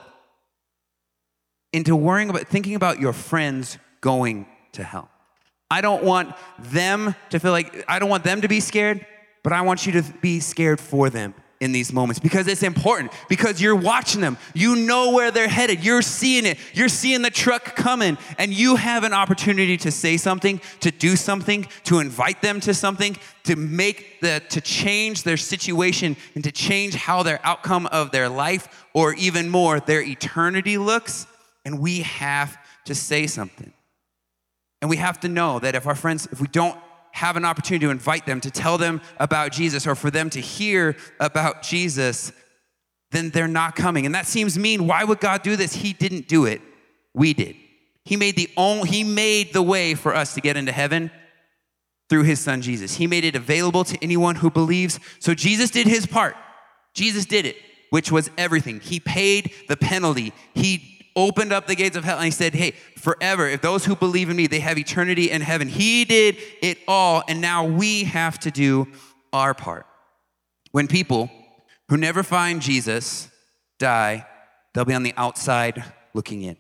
into 1.72 1.96
worrying 1.96 2.32
about 2.32 2.48
thinking 2.48 2.74
about 2.74 3.00
your 3.00 3.14
friends 3.14 3.78
going 4.02 4.48
to 4.72 4.84
hell. 4.84 5.10
I 5.70 5.82
don't 5.82 6.04
want 6.04 6.34
them 6.60 7.16
to 7.30 7.40
feel 7.40 7.52
like, 7.52 7.84
I 7.88 8.00
don't 8.00 8.10
want 8.10 8.24
them 8.24 8.42
to 8.42 8.48
be 8.48 8.60
scared, 8.60 9.06
but 9.44 9.54
I 9.54 9.62
want 9.62 9.86
you 9.86 9.94
to 9.94 10.04
be 10.22 10.40
scared 10.40 10.80
for 10.80 11.10
them 11.10 11.34
in 11.60 11.72
these 11.72 11.92
moments 11.92 12.20
because 12.20 12.48
it's 12.48 12.64
important 12.64 13.12
because 13.30 13.60
you're 13.60 13.76
watching 13.76 14.22
them. 14.22 14.38
You 14.54 14.76
know 14.76 15.12
where 15.12 15.32
they're 15.32 15.48
headed. 15.48 15.84
You're 15.84 16.02
seeing 16.02 16.46
it. 16.46 16.58
You're 16.74 16.90
seeing 16.90 17.22
the 17.22 17.30
truck 17.30 17.76
coming 17.76 18.18
and 18.38 18.54
you 18.54 18.76
have 18.76 19.04
an 19.04 19.14
opportunity 19.14 19.78
to 19.78 19.92
say 19.92 20.18
something 20.18 20.62
to 20.82 20.92
do 20.92 21.16
something 21.16 21.68
to 21.86 22.00
invite 22.00 22.42
them 22.42 22.60
to 22.62 22.74
something 22.74 23.18
to 23.46 23.56
make 23.56 24.22
the 24.22 24.42
to 24.50 24.62
change 24.62 25.24
their 25.24 25.38
situation 25.38 26.16
and 26.36 26.44
to 26.44 26.52
change 26.52 26.96
how 26.96 27.24
their 27.24 27.40
outcome 27.44 27.88
of 27.88 28.12
their 28.12 28.30
life 28.30 28.86
or 28.94 29.14
even 29.16 29.50
more 29.50 29.80
their 29.80 30.02
eternity 30.02 30.78
looks. 30.78 31.26
And 31.66 31.80
we 31.80 32.02
have 32.02 32.58
to 32.86 32.96
say 32.96 33.28
something 33.28 33.74
and 34.82 34.90
we 34.90 34.98
have 34.98 35.20
to 35.22 35.28
know 35.28 35.60
that 35.60 35.76
if 35.76 35.88
our 35.88 35.96
friends 35.96 36.28
if 36.32 36.42
we 36.42 36.48
don't 36.48 36.78
have 37.12 37.36
an 37.36 37.46
opportunity 37.46 37.86
to 37.86 37.92
invite 37.92 38.26
them, 38.28 38.40
to 38.42 38.52
tell 38.52 38.78
them 38.78 39.02
about 39.18 39.52
Jesus, 39.52 39.88
or 39.88 39.96
for 39.96 40.12
them 40.12 40.30
to 40.30 40.40
hear 40.40 40.96
about 41.20 41.64
Jesus, 41.64 42.32
then 43.12 43.32
they're 43.32 43.48
not 43.48 43.76
coming. 43.76 44.06
And 44.06 44.14
that 44.14 44.28
seems 44.28 44.58
mean. 44.58 44.86
Why 44.86 45.04
would 45.04 45.20
God 45.20 45.42
do 45.42 45.56
this? 45.56 45.74
He 45.74 45.94
didn't 45.94 46.28
do 46.28 46.46
it. 46.46 46.62
We 47.16 47.34
did. 47.34 47.56
He 48.06 48.18
made 48.18 48.36
the 48.36 48.50
only, 48.56 48.90
he 48.90 49.04
made 49.04 49.52
the 49.52 49.64
way 49.64 49.96
for 49.96 50.16
us 50.16 50.36
to 50.36 50.42
get 50.42 50.58
into 50.58 50.72
heaven 50.72 51.10
through 52.10 52.24
his 52.24 52.40
son 52.40 52.62
Jesus. 52.62 52.96
He 52.96 53.08
made 53.08 53.26
it 53.26 53.36
available 53.36 53.84
to 53.86 53.98
anyone 54.02 54.36
who 54.36 54.50
believes. 54.52 55.00
So 55.20 55.34
Jesus 55.34 55.72
did 55.72 55.88
his 55.88 56.06
part. 56.06 56.36
Jesus 56.94 57.26
did 57.26 57.46
it, 57.46 57.58
which 57.90 58.12
was 58.12 58.30
everything. 58.38 58.80
He 58.80 59.00
paid 59.00 59.52
the 59.68 59.76
penalty. 59.76 60.34
He 60.54 60.97
opened 61.18 61.52
up 61.52 61.68
the 61.68 61.76
gates 61.76 61.98
of 61.98 62.06
hell 62.06 62.18
and 62.18 62.26
he 62.26 62.32
said, 62.32 62.54
Hey, 62.54 62.72
forever, 62.96 63.48
if 63.48 63.62
those 63.62 63.84
who 63.84 63.96
believe 63.96 64.30
in 64.30 64.38
me, 64.38 64.48
they 64.48 64.62
have 64.62 64.78
eternity 64.78 65.32
in 65.32 65.42
heaven. 65.42 65.68
He 65.68 66.06
did 66.06 66.38
it 66.62 66.78
all, 66.88 67.24
and 67.28 67.42
now 67.42 67.66
we 67.66 68.06
have 68.06 68.40
to 68.40 68.52
do 68.52 68.88
our 69.34 69.54
part. 69.54 69.86
When 70.72 70.88
people 70.88 71.30
who 71.90 71.98
never 71.98 72.24
find 72.24 72.62
Jesus 72.62 73.30
die, 73.80 74.26
they'll 74.74 74.86
be 74.86 74.94
on 74.94 75.04
the 75.04 75.14
outside 75.18 75.84
looking 76.14 76.44
in, 76.44 76.56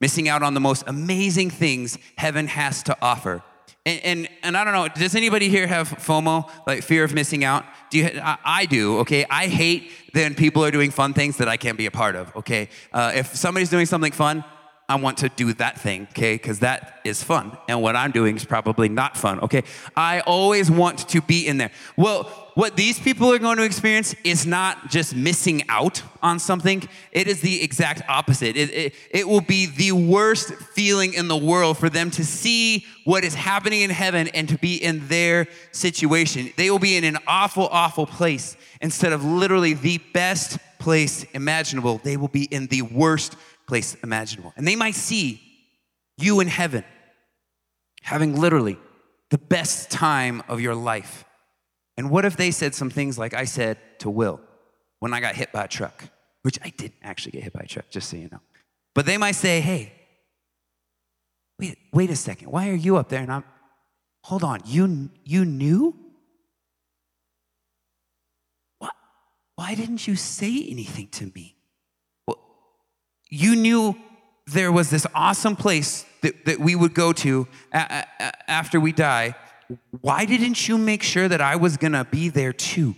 missing 0.00 0.28
out 0.28 0.42
on 0.42 0.54
the 0.54 0.60
most 0.60 0.82
amazing 0.86 1.50
things 1.50 1.96
heaven 2.18 2.48
has 2.48 2.82
to 2.82 2.96
offer. 3.00 3.42
And, 3.86 4.00
and, 4.04 4.28
and, 4.42 4.56
I 4.56 4.64
don't 4.64 4.74
know, 4.74 4.88
does 4.88 5.14
anybody 5.14 5.48
here 5.48 5.66
have 5.68 5.88
FOMO, 5.88 6.50
like 6.66 6.82
fear 6.82 7.04
of 7.04 7.14
missing 7.14 7.44
out? 7.44 7.64
Do 7.90 7.98
you, 7.98 8.10
I, 8.20 8.36
I 8.44 8.66
do, 8.66 8.98
okay? 8.98 9.24
I 9.30 9.46
hate 9.46 9.92
then 10.12 10.34
people 10.34 10.64
are 10.64 10.72
doing 10.72 10.90
fun 10.90 11.14
things 11.14 11.36
that 11.36 11.48
I 11.48 11.56
can't 11.56 11.78
be 11.78 11.86
a 11.86 11.90
part 11.90 12.16
of, 12.16 12.34
okay? 12.34 12.68
Uh, 12.92 13.12
if 13.14 13.36
somebody's 13.36 13.70
doing 13.70 13.86
something 13.86 14.12
fun, 14.12 14.44
I 14.88 14.96
want 14.96 15.18
to 15.18 15.28
do 15.28 15.52
that 15.54 15.78
thing, 15.78 16.08
okay? 16.10 16.34
Because 16.34 16.60
that 16.60 17.00
is 17.04 17.22
fun. 17.22 17.56
And 17.68 17.80
what 17.80 17.94
I'm 17.94 18.10
doing 18.10 18.34
is 18.34 18.44
probably 18.44 18.88
not 18.88 19.16
fun, 19.16 19.40
okay? 19.40 19.62
I 19.94 20.20
always 20.20 20.70
want 20.70 21.08
to 21.10 21.20
be 21.20 21.46
in 21.46 21.58
there. 21.58 21.70
Well, 21.96 22.45
what 22.56 22.74
these 22.74 22.98
people 22.98 23.30
are 23.30 23.38
going 23.38 23.58
to 23.58 23.64
experience 23.64 24.14
is 24.24 24.46
not 24.46 24.88
just 24.88 25.14
missing 25.14 25.62
out 25.68 26.02
on 26.22 26.38
something, 26.38 26.82
it 27.12 27.28
is 27.28 27.42
the 27.42 27.62
exact 27.62 28.00
opposite. 28.08 28.56
It, 28.56 28.70
it, 28.72 28.94
it 29.10 29.28
will 29.28 29.42
be 29.42 29.66
the 29.66 29.92
worst 29.92 30.54
feeling 30.54 31.12
in 31.12 31.28
the 31.28 31.36
world 31.36 31.76
for 31.76 31.90
them 31.90 32.10
to 32.12 32.24
see 32.24 32.86
what 33.04 33.24
is 33.24 33.34
happening 33.34 33.82
in 33.82 33.90
heaven 33.90 34.28
and 34.28 34.48
to 34.48 34.56
be 34.56 34.76
in 34.76 35.06
their 35.08 35.48
situation. 35.70 36.50
They 36.56 36.70
will 36.70 36.78
be 36.78 36.96
in 36.96 37.04
an 37.04 37.18
awful, 37.26 37.68
awful 37.68 38.06
place 38.06 38.56
instead 38.80 39.12
of 39.12 39.22
literally 39.22 39.74
the 39.74 39.98
best 40.14 40.58
place 40.78 41.24
imaginable. 41.34 42.00
They 42.02 42.16
will 42.16 42.28
be 42.28 42.44
in 42.44 42.68
the 42.68 42.80
worst 42.80 43.36
place 43.66 43.96
imaginable. 44.02 44.54
And 44.56 44.66
they 44.66 44.76
might 44.76 44.94
see 44.94 45.42
you 46.16 46.40
in 46.40 46.48
heaven 46.48 46.84
having 48.00 48.34
literally 48.34 48.78
the 49.28 49.36
best 49.36 49.90
time 49.90 50.42
of 50.48 50.62
your 50.62 50.74
life. 50.74 51.25
And 51.96 52.10
what 52.10 52.24
if 52.24 52.36
they 52.36 52.50
said 52.50 52.74
some 52.74 52.90
things 52.90 53.18
like 53.18 53.34
I 53.34 53.44
said 53.44 53.78
to 54.00 54.10
Will 54.10 54.40
when 55.00 55.14
I 55.14 55.20
got 55.20 55.34
hit 55.34 55.52
by 55.52 55.64
a 55.64 55.68
truck, 55.68 56.04
which 56.42 56.58
I 56.62 56.70
didn't 56.70 57.00
actually 57.02 57.32
get 57.32 57.42
hit 57.44 57.52
by 57.52 57.60
a 57.64 57.66
truck, 57.66 57.88
just 57.90 58.10
so 58.10 58.16
you 58.16 58.28
know. 58.30 58.40
But 58.94 59.06
they 59.06 59.16
might 59.16 59.34
say, 59.34 59.60
hey, 59.60 59.92
wait, 61.58 61.78
wait 61.92 62.10
a 62.10 62.16
second, 62.16 62.50
why 62.50 62.68
are 62.70 62.74
you 62.74 62.96
up 62.96 63.08
there? 63.08 63.22
And 63.22 63.32
I'm, 63.32 63.44
hold 64.24 64.44
on, 64.44 64.60
you, 64.66 65.10
you 65.24 65.44
knew? 65.44 65.94
What? 68.78 68.92
Why 69.56 69.74
didn't 69.74 70.06
you 70.06 70.16
say 70.16 70.66
anything 70.68 71.08
to 71.12 71.30
me? 71.34 71.56
Well, 72.26 72.38
you 73.30 73.56
knew 73.56 73.96
there 74.46 74.70
was 74.70 74.90
this 74.90 75.06
awesome 75.14 75.56
place 75.56 76.04
that, 76.22 76.44
that 76.44 76.60
we 76.60 76.76
would 76.76 76.94
go 76.94 77.12
to 77.12 77.48
a- 77.72 78.04
a- 78.20 78.50
after 78.50 78.78
we 78.78 78.92
die. 78.92 79.34
Why 80.00 80.24
didn't 80.24 80.68
you 80.68 80.78
make 80.78 81.02
sure 81.02 81.28
that 81.28 81.40
I 81.40 81.56
was 81.56 81.76
gonna 81.76 82.04
be 82.04 82.28
there 82.28 82.52
too? 82.52 82.94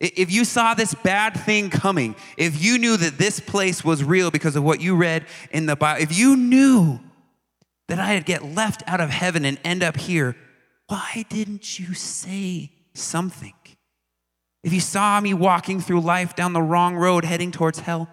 If 0.00 0.32
you 0.32 0.44
saw 0.44 0.74
this 0.74 0.94
bad 0.94 1.34
thing 1.34 1.70
coming, 1.70 2.16
if 2.36 2.62
you 2.62 2.76
knew 2.78 2.96
that 2.96 3.18
this 3.18 3.38
place 3.38 3.84
was 3.84 4.02
real 4.02 4.32
because 4.32 4.56
of 4.56 4.64
what 4.64 4.80
you 4.80 4.96
read 4.96 5.26
in 5.52 5.66
the 5.66 5.76
Bible, 5.76 6.02
if 6.02 6.16
you 6.16 6.36
knew 6.36 6.98
that 7.88 8.00
I'd 8.00 8.24
get 8.24 8.44
left 8.44 8.82
out 8.88 9.00
of 9.00 9.10
heaven 9.10 9.44
and 9.44 9.60
end 9.64 9.82
up 9.84 9.96
here, 9.96 10.36
why 10.88 11.24
didn't 11.28 11.78
you 11.78 11.94
say 11.94 12.72
something? 12.94 13.54
If 14.64 14.72
you 14.72 14.80
saw 14.80 15.20
me 15.20 15.34
walking 15.34 15.80
through 15.80 16.00
life 16.00 16.34
down 16.34 16.52
the 16.52 16.62
wrong 16.62 16.96
road 16.96 17.24
heading 17.24 17.52
towards 17.52 17.78
hell, 17.80 18.08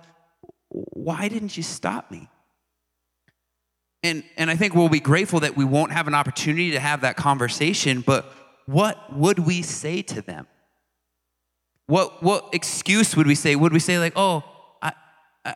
why 0.70 1.28
didn't 1.28 1.58
you 1.58 1.64
stop 1.64 2.12
me? 2.12 2.30
And, 4.04 4.24
and 4.38 4.50
I 4.50 4.56
think 4.56 4.76
we'll 4.76 4.90
be 4.90 5.00
grateful 5.00 5.42
that 5.42 5.58
we 5.58 5.66
won't 5.66 5.92
have 5.92 6.08
an 6.08 6.16
opportunity 6.16 6.72
to 6.72 6.80
have 6.80 7.02
that 7.02 7.18
conversation, 7.18 8.02
but 8.02 8.32
what 8.66 9.14
would 9.14 9.40
we 9.40 9.62
say 9.62 10.02
to 10.04 10.22
them? 10.22 10.48
What, 11.88 12.22
what 12.22 12.50
excuse 12.54 13.18
would 13.18 13.28
we 13.28 13.36
say? 13.36 13.56
Would 13.56 13.74
we 13.74 13.80
say, 13.80 13.98
like, 13.98 14.14
oh, 14.16 14.44
I, 14.82 14.94
I, 15.44 15.56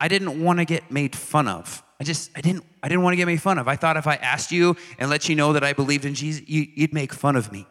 I 0.00 0.08
didn't 0.08 0.42
want 0.42 0.60
to 0.60 0.64
get 0.64 0.90
made 0.90 1.16
fun 1.16 1.48
of? 1.48 1.82
I 2.00 2.04
just, 2.04 2.30
I 2.36 2.40
didn't, 2.40 2.64
I 2.82 2.88
didn't 2.88 3.02
want 3.02 3.12
to 3.12 3.16
get 3.16 3.26
made 3.26 3.42
fun 3.42 3.58
of. 3.58 3.68
I 3.68 3.76
thought 3.76 3.96
if 3.96 4.06
I 4.06 4.14
asked 4.14 4.52
you 4.52 4.76
and 4.98 5.10
let 5.10 5.28
you 5.28 5.34
know 5.34 5.52
that 5.52 5.64
I 5.64 5.72
believed 5.72 6.04
in 6.04 6.14
Jesus, 6.14 6.48
you, 6.48 6.66
would 6.78 6.94
make 6.94 7.12
fun 7.12 7.36
of 7.36 7.52
me. 7.52 7.66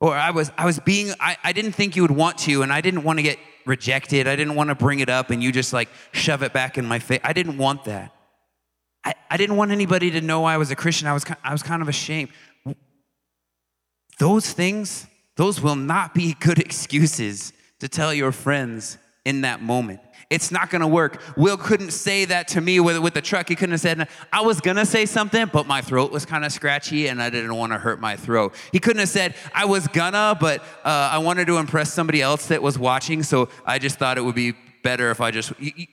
Or 0.00 0.16
I 0.16 0.32
was, 0.32 0.50
I 0.58 0.66
was 0.66 0.80
being, 0.80 1.12
I, 1.20 1.36
I 1.44 1.52
didn't 1.52 1.72
think 1.72 1.94
you 1.94 2.02
would 2.02 2.10
want 2.10 2.38
to, 2.38 2.62
and 2.62 2.72
I 2.72 2.80
didn't 2.80 3.04
want 3.04 3.20
to 3.20 3.22
get 3.22 3.38
rejected. 3.66 4.26
I 4.26 4.36
didn't 4.36 4.56
want 4.56 4.70
to 4.70 4.74
bring 4.74 4.98
it 4.98 5.08
up 5.08 5.30
and 5.30 5.42
you 5.42 5.52
just 5.52 5.72
like 5.72 5.88
shove 6.10 6.42
it 6.42 6.52
back 6.52 6.76
in 6.76 6.86
my 6.86 6.98
face. 6.98 7.20
I 7.22 7.32
didn't 7.32 7.56
want 7.56 7.84
that. 7.84 8.12
I, 9.04 9.14
I 9.30 9.36
didn't 9.36 9.56
want 9.56 9.72
anybody 9.72 10.10
to 10.12 10.20
know 10.20 10.44
I 10.44 10.56
was 10.56 10.70
a 10.70 10.76
Christian. 10.76 11.08
I 11.08 11.12
was, 11.12 11.24
I 11.42 11.52
was 11.52 11.62
kind 11.62 11.82
of 11.82 11.88
ashamed. 11.88 12.30
Those 14.18 14.52
things, 14.52 15.06
those 15.36 15.60
will 15.60 15.76
not 15.76 16.14
be 16.14 16.34
good 16.40 16.58
excuses 16.58 17.52
to 17.80 17.88
tell 17.88 18.14
your 18.14 18.32
friends 18.32 18.98
in 19.24 19.42
that 19.42 19.62
moment. 19.62 20.00
It's 20.30 20.50
not 20.50 20.70
gonna 20.70 20.88
work. 20.88 21.20
Will 21.36 21.58
couldn't 21.58 21.90
say 21.90 22.24
that 22.24 22.48
to 22.48 22.60
me 22.60 22.80
with, 22.80 22.98
with 23.00 23.12
the 23.12 23.20
truck. 23.20 23.48
He 23.48 23.54
couldn't 23.54 23.72
have 23.72 23.80
said, 23.80 24.08
I 24.32 24.40
was 24.40 24.60
gonna 24.60 24.86
say 24.86 25.04
something, 25.04 25.50
but 25.52 25.66
my 25.66 25.82
throat 25.82 26.10
was 26.10 26.24
kind 26.24 26.44
of 26.44 26.52
scratchy 26.52 27.08
and 27.08 27.22
I 27.22 27.28
didn't 27.28 27.54
wanna 27.54 27.78
hurt 27.78 28.00
my 28.00 28.16
throat. 28.16 28.54
He 28.72 28.78
couldn't 28.78 29.00
have 29.00 29.10
said, 29.10 29.34
I 29.54 29.66
was 29.66 29.86
gonna, 29.88 30.36
but 30.40 30.60
uh, 30.84 31.10
I 31.12 31.18
wanted 31.18 31.48
to 31.48 31.58
impress 31.58 31.92
somebody 31.92 32.22
else 32.22 32.46
that 32.46 32.62
was 32.62 32.78
watching, 32.78 33.22
so 33.22 33.50
I 33.66 33.78
just 33.78 33.98
thought 33.98 34.16
it 34.16 34.22
would 34.22 34.34
be 34.34 34.54
better 34.82 35.10
if 35.10 35.20
I 35.20 35.30
just. 35.30 35.52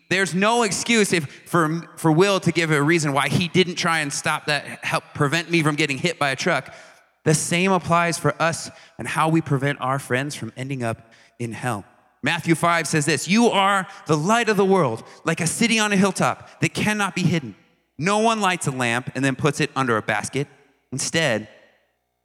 There's 0.10 0.34
no 0.34 0.63
excuse 0.63 1.13
if 1.13 1.25
for, 1.46 1.81
for 1.98 2.12
Will 2.12 2.39
to 2.41 2.51
give 2.51 2.72
a 2.72 2.81
reason 2.81 3.13
why 3.13 3.29
he 3.29 3.48
didn't 3.48 3.75
try 3.75 4.00
and 4.00 4.12
stop 4.12 4.46
that, 4.46 4.84
help 4.84 5.03
prevent 5.13 5.50
me 5.50 5.63
from 5.63 5.75
getting 5.75 5.98
hit 5.98 6.19
by 6.19 6.29
a 6.29 6.36
truck. 6.36 6.74
The 7.24 7.34
same 7.34 7.72
applies 7.72 8.17
for 8.17 8.39
us 8.41 8.69
and 8.98 9.08
how 9.08 9.29
we 9.29 9.41
prevent 9.41 9.81
our 9.81 10.00
friends 10.00 10.36
from 10.36 10.53
ending 10.55 10.84
up 10.84 11.12
in 11.38 11.51
hell. 11.51 11.86
Matthew 12.22 12.55
5 12.55 12.88
says 12.88 13.05
this 13.05 13.27
You 13.27 13.48
are 13.48 13.88
the 14.08 14.17
light 14.17 14.50
of 14.50 14.58
the 14.58 14.65
world, 14.65 15.03
like 15.25 15.41
a 15.41 15.48
city 15.48 15.79
on 15.79 15.93
a 15.93 15.98
hilltop 15.98 16.60
that 16.62 16.74
cannot 16.74 17.15
be 17.15 17.24
hidden. 17.24 17.55
No 17.98 18.19
one 18.19 18.39
lights 18.39 18.67
a 18.67 18.72
lamp 18.72 19.12
and 19.15 19.24
then 19.24 19.36
puts 19.36 19.60
it 19.60 19.72
under 19.75 19.98
a 19.98 20.01
basket. 20.01 20.48
Instead, 20.91 21.50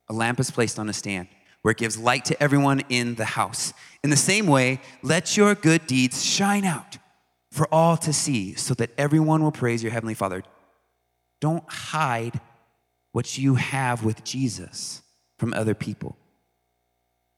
a 0.08 0.12
lamp 0.12 0.38
is 0.38 0.50
placed 0.50 0.78
on 0.78 0.88
a 0.88 0.92
stand 0.92 1.28
where 1.64 1.72
it 1.72 1.78
gives 1.78 1.96
light 1.96 2.26
to 2.26 2.42
everyone 2.42 2.82
in 2.90 3.14
the 3.14 3.24
house. 3.24 3.72
In 4.02 4.10
the 4.10 4.18
same 4.18 4.46
way, 4.46 4.82
let 5.02 5.34
your 5.34 5.54
good 5.54 5.86
deeds 5.86 6.22
shine 6.22 6.66
out 6.66 6.98
for 7.50 7.66
all 7.72 7.96
to 7.96 8.12
see 8.12 8.52
so 8.52 8.74
that 8.74 8.90
everyone 8.98 9.42
will 9.42 9.50
praise 9.50 9.82
your 9.82 9.90
heavenly 9.90 10.12
Father. 10.12 10.42
Don't 11.40 11.64
hide 11.66 12.38
what 13.12 13.38
you 13.38 13.54
have 13.54 14.04
with 14.04 14.24
Jesus 14.24 15.00
from 15.38 15.54
other 15.54 15.72
people. 15.72 16.18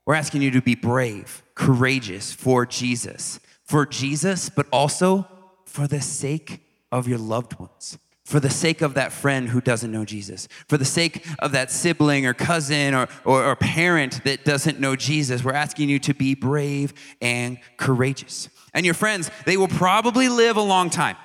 We're 0.07 0.15
asking 0.15 0.43
you 0.43 0.51
to 0.51 0.61
be 0.61 0.75
brave, 0.75 1.45
courageous 1.55 2.33
for 2.33 2.67
Jesus, 2.67 3.39
for 3.63 3.87
Jesus, 3.87 4.49
but 4.49 4.67
also 4.73 5.29
for 5.67 5.87
the 5.87 6.01
sake 6.01 6.63
of 6.91 7.07
your 7.07 7.19
loved 7.19 7.61
ones, 7.61 7.97
for 8.27 8.41
the 8.41 8.51
sake 8.51 8.83
of 8.83 8.95
that 8.95 9.13
friend 9.13 9.49
who 9.49 9.61
doesn't 9.61 9.91
know 9.91 10.05
Jesus, 10.05 10.49
for 10.69 10.77
the 10.77 10.85
sake 10.85 11.25
of 11.39 11.53
that 11.53 11.71
sibling 11.71 12.27
or 12.27 12.35
cousin 12.35 12.93
or, 12.93 13.09
or, 13.25 13.45
or 13.45 13.57
parent 13.57 14.23
that 14.25 14.45
doesn't 14.45 14.79
know 14.79 14.97
Jesus. 14.97 15.43
We're 15.43 15.53
asking 15.55 15.89
you 15.89 15.99
to 16.01 16.13
be 16.13 16.35
brave 16.35 16.93
and 17.23 17.59
courageous. 17.77 18.49
And 18.75 18.85
your 18.85 18.95
friends, 18.95 19.31
they 19.47 19.57
will 19.57 19.69
probably 19.69 20.29
live 20.29 20.57
a 20.57 20.63
long 20.63 20.91
time 20.91 21.17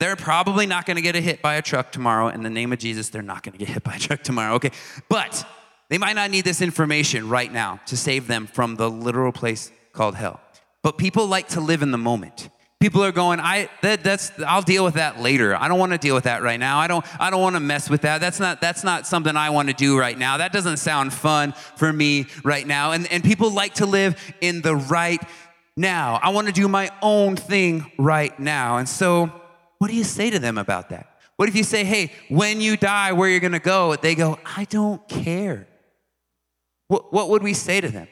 they're 0.00 0.16
probably 0.16 0.66
not 0.66 0.86
going 0.86 0.96
to 0.96 1.02
get 1.02 1.14
hit 1.14 1.40
by 1.40 1.54
a 1.54 1.62
truck 1.62 1.92
tomorrow. 1.92 2.28
In 2.28 2.42
the 2.42 2.50
name 2.50 2.72
of 2.72 2.80
Jesus, 2.80 3.10
they're 3.10 3.22
not 3.22 3.44
going 3.44 3.52
to 3.52 3.58
get 3.58 3.68
hit 3.68 3.84
by 3.84 3.94
a 3.94 3.98
truck 3.98 4.22
tomorrow, 4.22 4.54
okay? 4.54 4.72
But 5.08 5.46
They 5.92 5.98
might 5.98 6.14
not 6.14 6.30
need 6.30 6.46
this 6.46 6.62
information 6.62 7.28
right 7.28 7.52
now 7.52 7.78
to 7.84 7.98
save 7.98 8.26
them 8.26 8.46
from 8.46 8.76
the 8.76 8.88
literal 8.88 9.30
place 9.30 9.70
called 9.92 10.14
hell. 10.14 10.40
But 10.82 10.96
people 10.96 11.26
like 11.26 11.48
to 11.48 11.60
live 11.60 11.82
in 11.82 11.90
the 11.90 11.98
moment. 11.98 12.48
People 12.82 13.04
are 13.04 13.12
going, 13.12 13.38
I 13.38 13.68
that, 13.82 14.02
that's 14.02 14.32
I'll 14.44 14.60
deal 14.60 14.82
with 14.82 14.94
that 14.94 15.20
later. 15.20 15.54
I 15.54 15.68
don't 15.68 15.78
want 15.78 15.92
to 15.92 15.98
deal 15.98 16.16
with 16.16 16.24
that 16.24 16.42
right 16.42 16.58
now. 16.58 16.80
I 16.80 16.88
don't 16.88 17.06
I 17.20 17.30
don't 17.30 17.40
want 17.40 17.54
to 17.54 17.60
mess 17.60 17.88
with 17.88 18.00
that. 18.00 18.20
That's 18.20 18.40
not 18.40 18.60
that's 18.60 18.82
not 18.82 19.06
something 19.06 19.36
I 19.36 19.50
want 19.50 19.68
to 19.68 19.72
do 19.72 19.96
right 19.96 20.18
now. 20.18 20.38
That 20.38 20.52
doesn't 20.52 20.78
sound 20.78 21.12
fun 21.12 21.52
for 21.76 21.92
me 21.92 22.26
right 22.42 22.66
now. 22.66 22.90
And 22.90 23.06
and 23.12 23.22
people 23.22 23.52
like 23.52 23.74
to 23.74 23.86
live 23.86 24.16
in 24.40 24.62
the 24.62 24.74
right 24.74 25.22
now. 25.76 26.18
I 26.20 26.30
want 26.30 26.48
to 26.48 26.52
do 26.52 26.66
my 26.66 26.90
own 27.02 27.36
thing 27.36 27.88
right 27.98 28.36
now. 28.40 28.78
And 28.78 28.88
so 28.88 29.30
what 29.78 29.88
do 29.88 29.94
you 29.94 30.02
say 30.02 30.30
to 30.30 30.40
them 30.40 30.58
about 30.58 30.88
that? 30.88 31.20
What 31.36 31.48
if 31.48 31.54
you 31.54 31.62
say, 31.62 31.84
hey, 31.84 32.10
when 32.30 32.60
you 32.60 32.76
die, 32.76 33.12
where 33.12 33.28
you're 33.28 33.38
gonna 33.38 33.60
go? 33.60 33.94
They 33.94 34.16
go, 34.16 34.40
I 34.44 34.64
don't 34.64 35.06
care. 35.08 35.68
What, 36.88 37.12
what 37.12 37.28
would 37.28 37.44
we 37.44 37.54
say 37.54 37.80
to 37.80 37.88
them? 37.88 38.08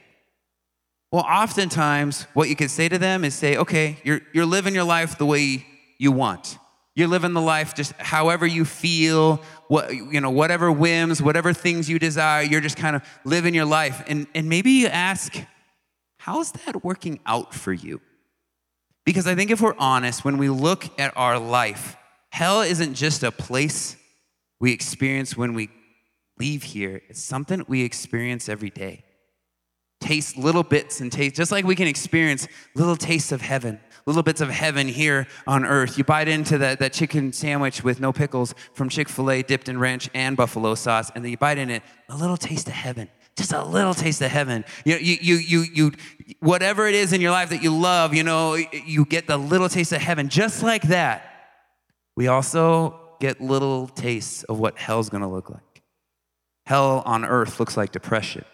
Well, 1.13 1.25
oftentimes, 1.29 2.23
what 2.35 2.49
you 2.49 2.55
could 2.55 2.71
say 2.71 2.89
to 2.89 2.97
them 2.97 3.25
is 3.25 3.35
say, 3.35 3.57
okay, 3.57 3.99
you're, 4.05 4.21
you're 4.33 4.47
living 4.47 4.75
your 4.75 4.85
life 4.85 5.19
the 5.19 5.27
way 5.27 5.67
you 5.99 6.13
want. 6.13 6.57
You're 6.95 7.09
living 7.09 7.33
the 7.33 7.41
life 7.41 7.75
just 7.75 7.93
however 7.95 8.47
you 8.47 8.65
feel, 8.65 9.43
what, 9.67 9.93
you 9.93 10.21
know, 10.21 10.31
whatever 10.31 10.71
whims, 10.71 11.21
whatever 11.21 11.53
things 11.53 11.89
you 11.89 11.99
desire, 11.99 12.43
you're 12.43 12.61
just 12.61 12.77
kind 12.77 12.95
of 12.95 13.03
living 13.25 13.55
your 13.55 13.65
life. 13.65 14.05
And, 14.07 14.29
and 14.35 14.49
maybe 14.49 14.71
you 14.71 14.87
ask, 14.87 15.37
how's 16.19 16.53
that 16.53 16.85
working 16.85 17.19
out 17.27 17.55
for 17.55 17.73
you? 17.73 18.01
Because 19.05 19.27
I 19.27 19.35
think 19.35 19.51
if 19.51 19.61
we're 19.61 19.79
honest, 19.79 20.25
when 20.25 20.39
we 20.39 20.49
look 20.49 21.01
at 21.01 21.17
our 21.17 21.39
life, 21.39 21.97
hell 22.31 22.61
isn't 22.61 22.95
just 22.95 23.25
a 23.25 23.33
place 23.33 23.97
we 24.61 24.73
experience 24.73 25.37
when 25.37 25.55
we 25.55 25.71
leave 26.39 26.63
here, 26.63 27.03
it's 27.09 27.23
something 27.23 27.65
we 27.67 27.83
experience 27.83 28.49
every 28.49 28.71
day 28.71 29.05
taste 30.11 30.37
little 30.37 30.65
bits 30.65 31.01
and 31.01 31.13
taste, 31.13 31.37
just 31.37 31.53
like 31.53 31.65
we 31.65 31.77
can 31.77 31.87
experience 31.87 32.49
little 32.75 32.97
tastes 32.97 33.31
of 33.31 33.41
heaven, 33.41 33.79
little 34.07 34.25
bits 34.25 34.41
of 34.41 34.49
heaven 34.49 34.89
here 34.89 35.29
on 35.47 35.65
earth. 35.65 35.97
You 35.97 36.03
bite 36.03 36.27
into 36.27 36.59
that, 36.59 36.81
that 36.81 36.93
chicken 36.93 37.33
sandwich 37.33 37.85
with 37.85 38.01
no 38.01 38.13
pickles 38.13 38.53
from 38.75 38.89
Chick 38.89 39.09
fil 39.09 39.31
A 39.31 39.43
dipped 39.43 39.69
in 39.69 39.79
ranch 39.79 40.11
and 40.13 40.37
buffalo 40.37 40.75
sauce, 40.75 41.13
and 41.15 41.25
then 41.25 41.31
you 41.31 41.37
bite 41.37 41.59
in 41.59 41.71
it, 41.71 41.85
a 42.09 42.17
little 42.17 42.37
taste 42.37 42.67
of 42.67 42.73
heaven. 42.73 43.09
Just 43.37 43.53
a 43.53 43.63
little 43.63 43.95
taste 43.95 44.21
of 44.21 44.33
heaven. 44.33 44.65
You, 44.85 44.97
you, 44.97 45.17
you, 45.21 45.37
you, 45.37 45.65
you, 45.73 45.93
whatever 46.41 46.89
it 46.89 46.97
is 46.97 47.13
in 47.13 47.21
your 47.21 47.31
life 47.31 47.51
that 47.51 47.63
you 47.63 47.73
love, 47.73 48.13
you 48.13 48.25
know, 48.25 48.57
you 48.57 49.05
get 49.05 49.29
the 49.29 49.37
little 49.37 49.69
taste 49.69 49.93
of 49.93 50.01
heaven. 50.01 50.29
Just 50.29 50.65
like 50.65 50.83
that, 50.89 51.23
we 52.17 52.27
also 52.27 52.99
get 53.21 53.41
little 53.41 53.87
tastes 53.87 54.43
of 54.43 54.59
what 54.59 54.77
hell's 54.77 55.09
gonna 55.09 55.31
look 55.31 55.51
like. 55.51 55.83
Hell 56.67 57.05
on 57.07 57.25
earth 57.25 57.61
looks 57.61 57.77
like 57.77 57.93
depression. 57.93 58.45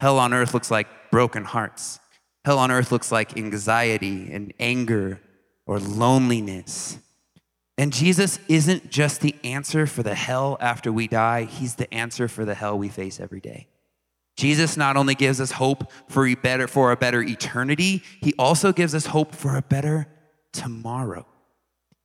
Hell 0.00 0.18
on 0.18 0.34
earth 0.34 0.52
looks 0.52 0.70
like 0.70 0.86
broken 1.10 1.44
hearts. 1.44 2.00
Hell 2.44 2.58
on 2.58 2.70
earth 2.70 2.92
looks 2.92 3.10
like 3.10 3.36
anxiety 3.36 4.30
and 4.32 4.52
anger 4.60 5.20
or 5.66 5.80
loneliness. 5.80 6.98
And 7.78 7.92
Jesus 7.92 8.38
isn't 8.48 8.90
just 8.90 9.20
the 9.20 9.34
answer 9.44 9.86
for 9.86 10.02
the 10.02 10.14
hell 10.14 10.56
after 10.60 10.92
we 10.92 11.08
die, 11.08 11.44
He's 11.44 11.74
the 11.74 11.92
answer 11.92 12.28
for 12.28 12.44
the 12.44 12.54
hell 12.54 12.78
we 12.78 12.88
face 12.88 13.20
every 13.20 13.40
day. 13.40 13.68
Jesus 14.36 14.76
not 14.76 14.96
only 14.96 15.14
gives 15.14 15.40
us 15.40 15.50
hope 15.50 15.90
for 16.08 16.26
a 16.26 16.34
better, 16.34 16.68
for 16.68 16.92
a 16.92 16.96
better 16.96 17.22
eternity, 17.22 18.02
He 18.20 18.34
also 18.38 18.72
gives 18.72 18.94
us 18.94 19.06
hope 19.06 19.34
for 19.34 19.56
a 19.56 19.62
better 19.62 20.06
tomorrow. 20.52 21.26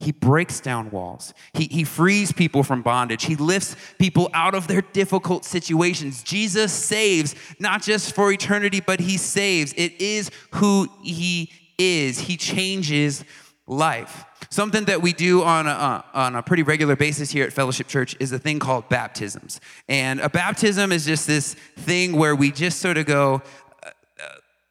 He 0.02 0.12
breaks 0.12 0.60
down 0.60 0.90
walls. 0.90 1.34
He, 1.54 1.66
he 1.66 1.84
frees 1.84 2.32
people 2.32 2.64
from 2.64 2.82
bondage. 2.82 3.26
He 3.26 3.36
lifts 3.36 3.76
people 4.00 4.32
out 4.34 4.56
of 4.56 4.68
their 4.68 4.82
difficult 4.82 5.46
situations. 5.46 6.24
Jesus 6.24 6.74
saves, 6.74 7.36
not 7.60 7.84
just 7.84 8.16
for 8.16 8.32
eternity, 8.32 8.80
but 8.80 9.00
He 9.00 9.18
saves. 9.18 9.74
It 9.78 10.02
is 10.02 10.32
who 10.56 10.90
He 11.04 11.52
is. 11.78 12.20
He 12.20 12.36
changes 12.36 13.24
life. 13.68 14.26
Something 14.50 14.86
that 14.86 15.02
we 15.02 15.14
do 15.14 15.44
on 15.44 15.68
a, 15.68 16.04
on 16.14 16.36
a 16.36 16.44
pretty 16.44 16.64
regular 16.64 16.96
basis 16.96 17.32
here 17.32 17.46
at 17.46 17.54
Fellowship 17.54 17.88
Church 17.88 18.18
is 18.20 18.32
a 18.34 18.40
thing 18.40 18.60
called 18.60 18.90
baptisms. 18.90 19.62
And 19.88 20.20
a 20.20 20.30
baptism 20.30 20.92
is 20.92 21.06
just 21.06 21.26
this 21.26 21.54
thing 21.54 22.18
where 22.18 22.36
we 22.36 22.52
just 22.52 22.80
sort 22.80 22.98
of 22.98 23.06
go, 23.06 23.44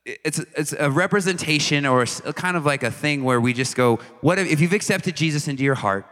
it's, 0.04 0.38
it's 0.56 0.72
a 0.72 0.90
representation 0.90 1.84
or 1.86 2.02
a, 2.02 2.32
kind 2.32 2.56
of 2.56 2.64
like 2.64 2.82
a 2.82 2.90
thing 2.90 3.22
where 3.24 3.40
we 3.40 3.52
just 3.52 3.76
go, 3.76 3.98
what 4.20 4.38
if, 4.38 4.50
if 4.50 4.60
you've 4.60 4.72
accepted 4.72 5.16
Jesus 5.16 5.46
into 5.46 5.62
your 5.62 5.74
heart, 5.74 6.06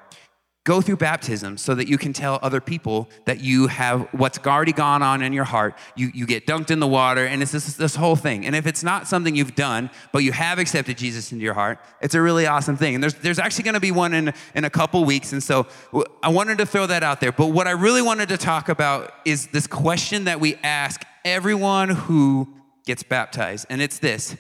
go 0.65 0.83
through 0.83 0.99
baptism 0.99 1.57
so 1.57 1.75
that 1.75 1.89
you 1.89 1.97
can 1.97 2.13
tell 2.13 2.39
other 2.43 2.61
people 2.61 3.09
that 3.25 3.41
you 3.41 3.69
have 3.69 4.07
what's 4.13 4.39
already 4.47 4.73
gone 4.73 5.03
on 5.03 5.23
in 5.23 5.33
your 5.33 5.45
heart. 5.45 5.75
You, 5.97 6.11
you 6.13 6.27
get 6.27 6.47
dunked 6.47 6.71
in 6.71 6.79
the 6.79 6.87
water, 6.87 7.25
and 7.25 7.41
it's 7.41 7.53
this, 7.53 7.75
this 7.77 7.97
whole 7.97 8.17
thing. 8.17 8.45
And 8.45 8.55
if 8.55 8.67
it's 8.67 8.85
not 8.85 9.09
something 9.09 9.35
you've 9.35 9.55
done, 9.55 9.89
but 10.13 10.19
you 10.19 10.33
have 10.33 10.59
accepted 10.59 10.99
Jesus 10.99 11.33
into 11.33 11.43
your 11.43 11.55
heart, 11.55 11.79
it's 12.03 12.15
a 12.15 12.21
really 12.21 12.47
awesome 12.47 12.77
thing. 12.77 12.95
And 12.95 13.03
there's, 13.03 13.15
there's 13.15 13.39
actually 13.39 13.65
going 13.65 13.75
to 13.75 13.81
be 13.81 13.93
one 13.93 14.13
in, 14.13 14.35
in 14.55 14.65
a 14.67 14.71
couple 14.71 15.03
weeks. 15.07 15.33
And 15.33 15.43
so 15.43 15.67
I 16.23 16.29
wanted 16.29 16.59
to 16.59 16.67
throw 16.67 16.87
that 16.87 17.03
out 17.03 17.23
there. 17.23 17.33
But 17.33 17.47
what 17.47 17.67
I 17.67 17.71
really 17.71 18.03
wanted 18.03 18.29
to 18.29 18.37
talk 18.37 18.69
about 18.69 19.15
is 19.25 19.47
this 19.47 19.67
question 19.67 20.25
that 20.25 20.39
we 20.39 20.57
ask 20.57 21.01
everyone 21.25 21.89
who 21.89 22.58
gets 22.89 23.05
baptized, 23.05 23.67
and 23.71 23.81
it's 23.81 24.01
this 24.01 24.37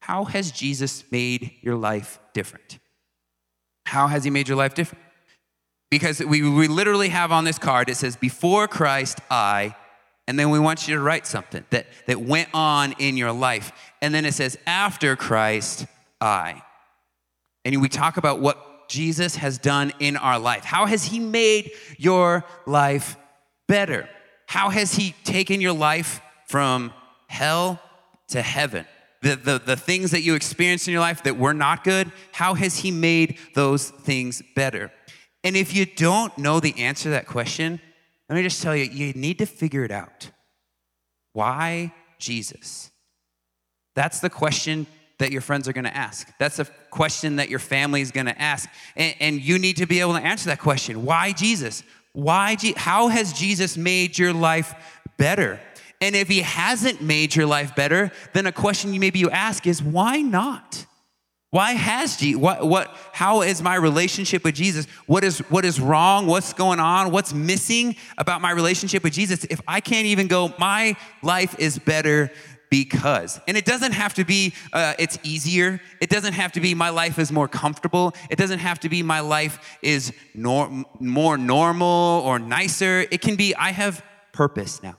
How 0.00 0.24
has 0.26 0.52
Jesus 0.52 1.02
made 1.10 1.50
your 1.62 1.74
life 1.74 2.20
different? 2.32 2.78
How 3.86 4.06
has 4.06 4.22
he 4.22 4.30
made 4.30 4.46
your 4.46 4.56
life 4.56 4.74
different? 4.74 5.02
Because 5.90 6.20
we, 6.20 6.48
we 6.48 6.68
literally 6.68 7.08
have 7.08 7.32
on 7.32 7.44
this 7.44 7.58
card, 7.58 7.88
it 7.88 7.96
says, 7.96 8.14
Before 8.16 8.68
Christ, 8.68 9.18
I, 9.30 9.74
and 10.28 10.38
then 10.38 10.50
we 10.50 10.58
want 10.58 10.86
you 10.86 10.94
to 10.96 11.00
write 11.00 11.26
something 11.26 11.64
that, 11.70 11.86
that 12.06 12.20
went 12.20 12.50
on 12.52 12.92
in 12.98 13.16
your 13.16 13.32
life. 13.32 13.72
And 14.02 14.14
then 14.14 14.24
it 14.24 14.34
says, 14.34 14.58
After 14.66 15.16
Christ, 15.16 15.86
I. 16.20 16.62
And 17.64 17.80
we 17.80 17.88
talk 17.88 18.16
about 18.16 18.40
what 18.40 18.88
Jesus 18.88 19.36
has 19.36 19.58
done 19.58 19.92
in 19.98 20.16
our 20.16 20.38
life. 20.38 20.64
How 20.64 20.86
has 20.86 21.04
he 21.04 21.18
made 21.18 21.72
your 21.96 22.44
life 22.66 23.16
better? 23.66 24.08
How 24.46 24.68
has 24.68 24.94
he 24.94 25.14
taken 25.24 25.60
your 25.60 25.72
life 25.72 26.20
from 26.46 26.92
hell 27.28 27.80
to 28.28 28.42
heaven. 28.42 28.86
The, 29.22 29.36
the, 29.36 29.58
the 29.58 29.76
things 29.76 30.10
that 30.10 30.22
you 30.22 30.34
experienced 30.34 30.88
in 30.88 30.92
your 30.92 31.00
life 31.00 31.22
that 31.24 31.36
were 31.36 31.54
not 31.54 31.84
good, 31.84 32.12
how 32.32 32.54
has 32.54 32.78
He 32.78 32.90
made 32.90 33.38
those 33.54 33.90
things 33.90 34.42
better? 34.54 34.92
And 35.42 35.56
if 35.56 35.74
you 35.74 35.86
don't 35.86 36.36
know 36.38 36.60
the 36.60 36.78
answer 36.78 37.04
to 37.04 37.10
that 37.10 37.26
question, 37.26 37.80
let 38.28 38.36
me 38.36 38.42
just 38.42 38.62
tell 38.62 38.74
you, 38.74 38.84
you 38.84 39.12
need 39.12 39.38
to 39.38 39.46
figure 39.46 39.84
it 39.84 39.90
out. 39.90 40.30
Why 41.32 41.94
Jesus? 42.18 42.90
That's 43.94 44.20
the 44.20 44.30
question 44.30 44.86
that 45.18 45.32
your 45.32 45.40
friends 45.40 45.68
are 45.68 45.72
going 45.72 45.84
to 45.84 45.96
ask. 45.96 46.30
That's 46.38 46.58
a 46.58 46.66
question 46.90 47.36
that 47.36 47.48
your 47.48 47.58
family 47.58 48.00
is 48.00 48.10
going 48.10 48.26
to 48.26 48.40
ask. 48.40 48.68
And, 48.96 49.14
and, 49.20 49.40
you 49.40 49.58
need 49.58 49.78
to 49.78 49.86
be 49.86 50.00
able 50.00 50.12
to 50.14 50.20
answer 50.20 50.50
that 50.50 50.60
question. 50.60 51.04
Why 51.04 51.32
Jesus? 51.32 51.82
Why? 52.12 52.56
Je- 52.56 52.74
how 52.76 53.08
has 53.08 53.32
Jesus 53.32 53.76
made 53.76 54.18
your 54.18 54.32
life 54.32 54.74
better? 55.16 55.60
And 56.00 56.14
if 56.14 56.28
he 56.28 56.42
hasn't 56.42 57.00
made 57.00 57.34
your 57.34 57.46
life 57.46 57.74
better, 57.74 58.12
then 58.34 58.46
a 58.46 58.52
question 58.52 58.92
you 58.92 59.00
maybe 59.00 59.18
you 59.18 59.30
ask 59.30 59.66
is 59.66 59.82
why 59.82 60.20
not? 60.20 60.86
Why 61.50 61.72
has 61.72 62.16
Jesus? 62.16 62.40
What, 62.40 62.66
what, 62.66 62.94
how 63.12 63.42
is 63.42 63.62
my 63.62 63.76
relationship 63.76 64.44
with 64.44 64.54
Jesus? 64.54 64.86
What 65.06 65.24
is, 65.24 65.38
what 65.48 65.64
is 65.64 65.80
wrong? 65.80 66.26
What's 66.26 66.52
going 66.52 66.80
on? 66.80 67.10
What's 67.12 67.32
missing 67.32 67.96
about 68.18 68.42
my 68.42 68.50
relationship 68.50 69.02
with 69.02 69.14
Jesus? 69.14 69.44
If 69.44 69.60
I 69.66 69.80
can't 69.80 70.06
even 70.06 70.26
go, 70.26 70.52
my 70.58 70.96
life 71.22 71.54
is 71.58 71.78
better 71.78 72.30
because. 72.68 73.40
And 73.46 73.56
it 73.56 73.64
doesn't 73.64 73.92
have 73.92 74.14
to 74.14 74.24
be 74.24 74.52
uh, 74.72 74.94
it's 74.98 75.18
easier. 75.22 75.80
It 76.00 76.10
doesn't 76.10 76.34
have 76.34 76.52
to 76.52 76.60
be 76.60 76.74
my 76.74 76.90
life 76.90 77.18
is 77.18 77.32
more 77.32 77.48
comfortable. 77.48 78.14
It 78.28 78.36
doesn't 78.36 78.58
have 78.58 78.80
to 78.80 78.88
be 78.88 79.02
my 79.02 79.20
life 79.20 79.78
is 79.82 80.12
nor- 80.34 80.84
more 81.00 81.38
normal 81.38 82.22
or 82.24 82.38
nicer. 82.38 83.06
It 83.10 83.20
can 83.20 83.36
be 83.36 83.54
I 83.54 83.70
have 83.70 84.02
purpose 84.32 84.82
now. 84.82 84.96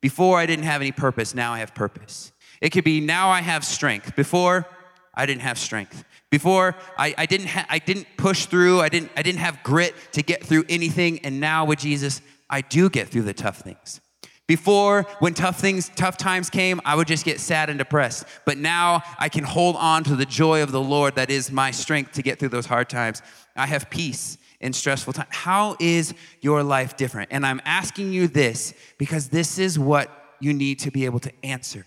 Before 0.00 0.38
I 0.38 0.46
didn't 0.46 0.64
have 0.64 0.80
any 0.80 0.92
purpose, 0.92 1.34
now 1.34 1.52
I 1.52 1.58
have 1.58 1.74
purpose. 1.74 2.32
It 2.60 2.70
could 2.70 2.84
be 2.84 3.00
now 3.00 3.28
I 3.28 3.40
have 3.40 3.64
strength. 3.64 4.16
Before 4.16 4.66
I 5.14 5.26
didn't 5.26 5.42
have 5.42 5.58
strength. 5.58 6.04
Before 6.30 6.76
I, 6.96 7.14
I 7.18 7.26
didn't 7.26 7.48
ha- 7.48 7.66
I 7.68 7.78
didn't 7.78 8.06
push 8.16 8.46
through. 8.46 8.80
I 8.80 8.88
didn't 8.88 9.10
I 9.16 9.22
didn't 9.22 9.40
have 9.40 9.62
grit 9.62 9.94
to 10.12 10.22
get 10.22 10.44
through 10.44 10.64
anything. 10.68 11.20
And 11.24 11.40
now 11.40 11.64
with 11.64 11.80
Jesus, 11.80 12.22
I 12.48 12.60
do 12.60 12.88
get 12.88 13.08
through 13.08 13.22
the 13.22 13.34
tough 13.34 13.58
things. 13.58 14.00
Before, 14.46 15.06
when 15.20 15.34
tough 15.34 15.60
things, 15.60 15.92
tough 15.94 16.16
times 16.16 16.50
came, 16.50 16.80
I 16.84 16.96
would 16.96 17.06
just 17.06 17.24
get 17.24 17.38
sad 17.38 17.70
and 17.70 17.78
depressed. 17.78 18.24
But 18.44 18.58
now 18.58 19.02
I 19.18 19.28
can 19.28 19.44
hold 19.44 19.76
on 19.76 20.02
to 20.04 20.16
the 20.16 20.26
joy 20.26 20.62
of 20.64 20.72
the 20.72 20.80
Lord 20.80 21.14
that 21.14 21.30
is 21.30 21.52
my 21.52 21.70
strength 21.70 22.12
to 22.12 22.22
get 22.22 22.40
through 22.40 22.48
those 22.48 22.66
hard 22.66 22.88
times. 22.88 23.22
I 23.54 23.66
have 23.66 23.90
peace 23.90 24.38
in 24.60 24.72
stressful 24.72 25.12
times. 25.12 25.28
How 25.30 25.76
is 25.80 26.14
your 26.40 26.62
life 26.62 26.96
different? 26.96 27.30
And 27.32 27.46
I'm 27.46 27.60
asking 27.64 28.12
you 28.12 28.28
this 28.28 28.74
because 28.98 29.28
this 29.28 29.58
is 29.58 29.78
what 29.78 30.10
you 30.40 30.52
need 30.52 30.78
to 30.80 30.90
be 30.90 31.04
able 31.04 31.20
to 31.20 31.32
answer 31.44 31.86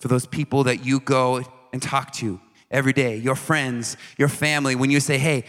for 0.00 0.08
those 0.08 0.26
people 0.26 0.64
that 0.64 0.84
you 0.84 1.00
go 1.00 1.42
and 1.72 1.82
talk 1.82 2.12
to 2.12 2.40
every 2.70 2.92
day, 2.92 3.16
your 3.16 3.34
friends, 3.34 3.96
your 4.16 4.28
family, 4.28 4.74
when 4.74 4.90
you 4.90 5.00
say, 5.00 5.18
hey, 5.18 5.44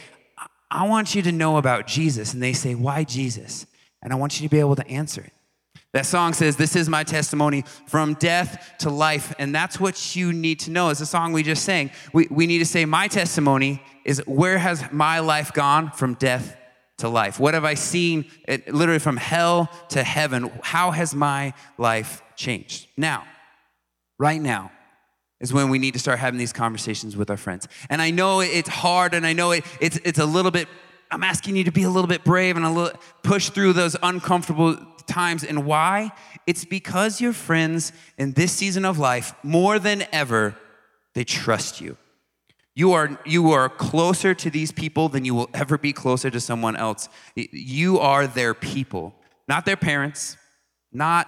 I 0.71 0.87
want 0.87 1.15
you 1.15 1.21
to 1.23 1.31
know 1.31 1.57
about 1.57 1.87
Jesus. 1.87 2.33
And 2.33 2.41
they 2.41 2.53
say, 2.53 2.75
why 2.75 3.03
Jesus? 3.03 3.65
And 4.01 4.13
I 4.13 4.15
want 4.15 4.39
you 4.39 4.47
to 4.47 4.51
be 4.51 4.59
able 4.59 4.75
to 4.75 4.87
answer 4.87 5.21
it. 5.21 5.33
That 5.91 6.05
song 6.05 6.33
says, 6.33 6.55
This 6.55 6.75
is 6.75 6.87
my 6.87 7.03
testimony 7.03 7.63
from 7.87 8.13
death 8.13 8.75
to 8.79 8.91
life. 8.91 9.33
And 9.39 9.55
that's 9.55 9.79
what 9.79 10.15
you 10.15 10.31
need 10.31 10.59
to 10.61 10.71
know. 10.71 10.89
It's 10.89 11.01
a 11.01 11.05
song 11.05 11.33
we 11.33 11.41
just 11.41 11.63
sang. 11.63 11.89
We, 12.13 12.27
we 12.29 12.45
need 12.45 12.59
to 12.59 12.65
say, 12.65 12.85
My 12.85 13.07
testimony 13.07 13.81
is 14.05 14.21
where 14.27 14.59
has 14.59 14.83
my 14.91 15.19
life 15.19 15.51
gone 15.51 15.89
from 15.89 16.13
death 16.13 16.55
to 16.99 17.09
life? 17.09 17.39
What 17.39 17.53
have 17.53 17.65
I 17.65 17.73
seen 17.73 18.25
it, 18.47 18.73
literally 18.73 18.99
from 18.99 19.17
hell 19.17 19.69
to 19.89 20.03
heaven? 20.03 20.51
How 20.61 20.91
has 20.91 21.13
my 21.13 21.53
life 21.77 22.21
changed? 22.35 22.87
Now, 22.95 23.25
right 24.17 24.41
now, 24.41 24.71
is 25.39 25.53
when 25.53 25.69
we 25.69 25.79
need 25.79 25.93
to 25.93 25.99
start 25.99 26.19
having 26.19 26.37
these 26.37 26.53
conversations 26.53 27.15
with 27.15 27.29
our 27.29 27.37
friends. 27.37 27.67
And 27.89 28.01
I 28.01 28.11
know 28.11 28.41
it's 28.41 28.69
hard 28.69 29.13
and 29.13 29.25
I 29.25 29.33
know 29.33 29.51
it, 29.51 29.65
it's, 29.79 29.97
it's 30.03 30.19
a 30.19 30.25
little 30.25 30.51
bit, 30.51 30.67
I'm 31.11 31.23
asking 31.23 31.55
you 31.55 31.63
to 31.63 31.71
be 31.71 31.83
a 31.83 31.89
little 31.89 32.07
bit 32.07 32.23
brave 32.23 32.57
and 32.57 32.65
a 32.65 32.69
little 32.69 32.99
push 33.23 33.49
through 33.49 33.73
those 33.73 33.95
uncomfortable 34.03 34.77
times. 35.07 35.43
And 35.43 35.65
why? 35.65 36.11
It's 36.45 36.65
because 36.65 37.21
your 37.21 37.33
friends 37.33 37.93
in 38.17 38.33
this 38.33 38.51
season 38.51 38.85
of 38.85 38.99
life, 38.99 39.33
more 39.41 39.79
than 39.79 40.05
ever, 40.11 40.55
they 41.13 41.23
trust 41.23 41.79
you. 41.79 41.97
You 42.75 42.93
are, 42.93 43.19
you 43.25 43.51
are 43.51 43.67
closer 43.67 44.33
to 44.33 44.49
these 44.49 44.71
people 44.71 45.09
than 45.09 45.25
you 45.25 45.35
will 45.35 45.49
ever 45.53 45.77
be 45.77 45.91
closer 45.91 46.29
to 46.29 46.39
someone 46.39 46.75
else. 46.75 47.09
You 47.35 47.99
are 47.99 48.27
their 48.27 48.53
people, 48.53 49.15
not 49.47 49.65
their 49.65 49.75
parents, 49.75 50.37
not 50.91 51.27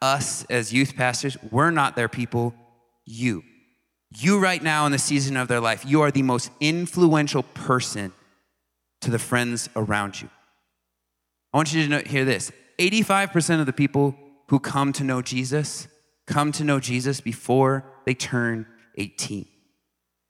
us 0.00 0.44
as 0.50 0.72
youth 0.72 0.94
pastors. 0.96 1.36
We're 1.50 1.70
not 1.70 1.96
their 1.96 2.08
people, 2.08 2.54
you. 3.04 3.42
You, 4.14 4.38
right 4.38 4.62
now, 4.62 4.84
in 4.86 4.92
the 4.92 4.98
season 4.98 5.36
of 5.36 5.48
their 5.48 5.60
life, 5.60 5.84
you 5.86 6.02
are 6.02 6.10
the 6.10 6.22
most 6.22 6.50
influential 6.60 7.42
person 7.42 8.12
to 9.00 9.10
the 9.10 9.18
friends 9.18 9.68
around 9.74 10.20
you. 10.20 10.28
I 11.52 11.56
want 11.56 11.72
you 11.72 11.82
to 11.82 11.88
know, 11.88 12.02
hear 12.04 12.24
this 12.24 12.52
85% 12.78 13.60
of 13.60 13.66
the 13.66 13.72
people 13.72 14.14
who 14.48 14.58
come 14.58 14.92
to 14.94 15.04
know 15.04 15.22
Jesus 15.22 15.88
come 16.26 16.52
to 16.52 16.64
know 16.64 16.80
Jesus 16.80 17.20
before 17.20 17.84
they 18.06 18.14
turn 18.14 18.66
18. 18.96 19.46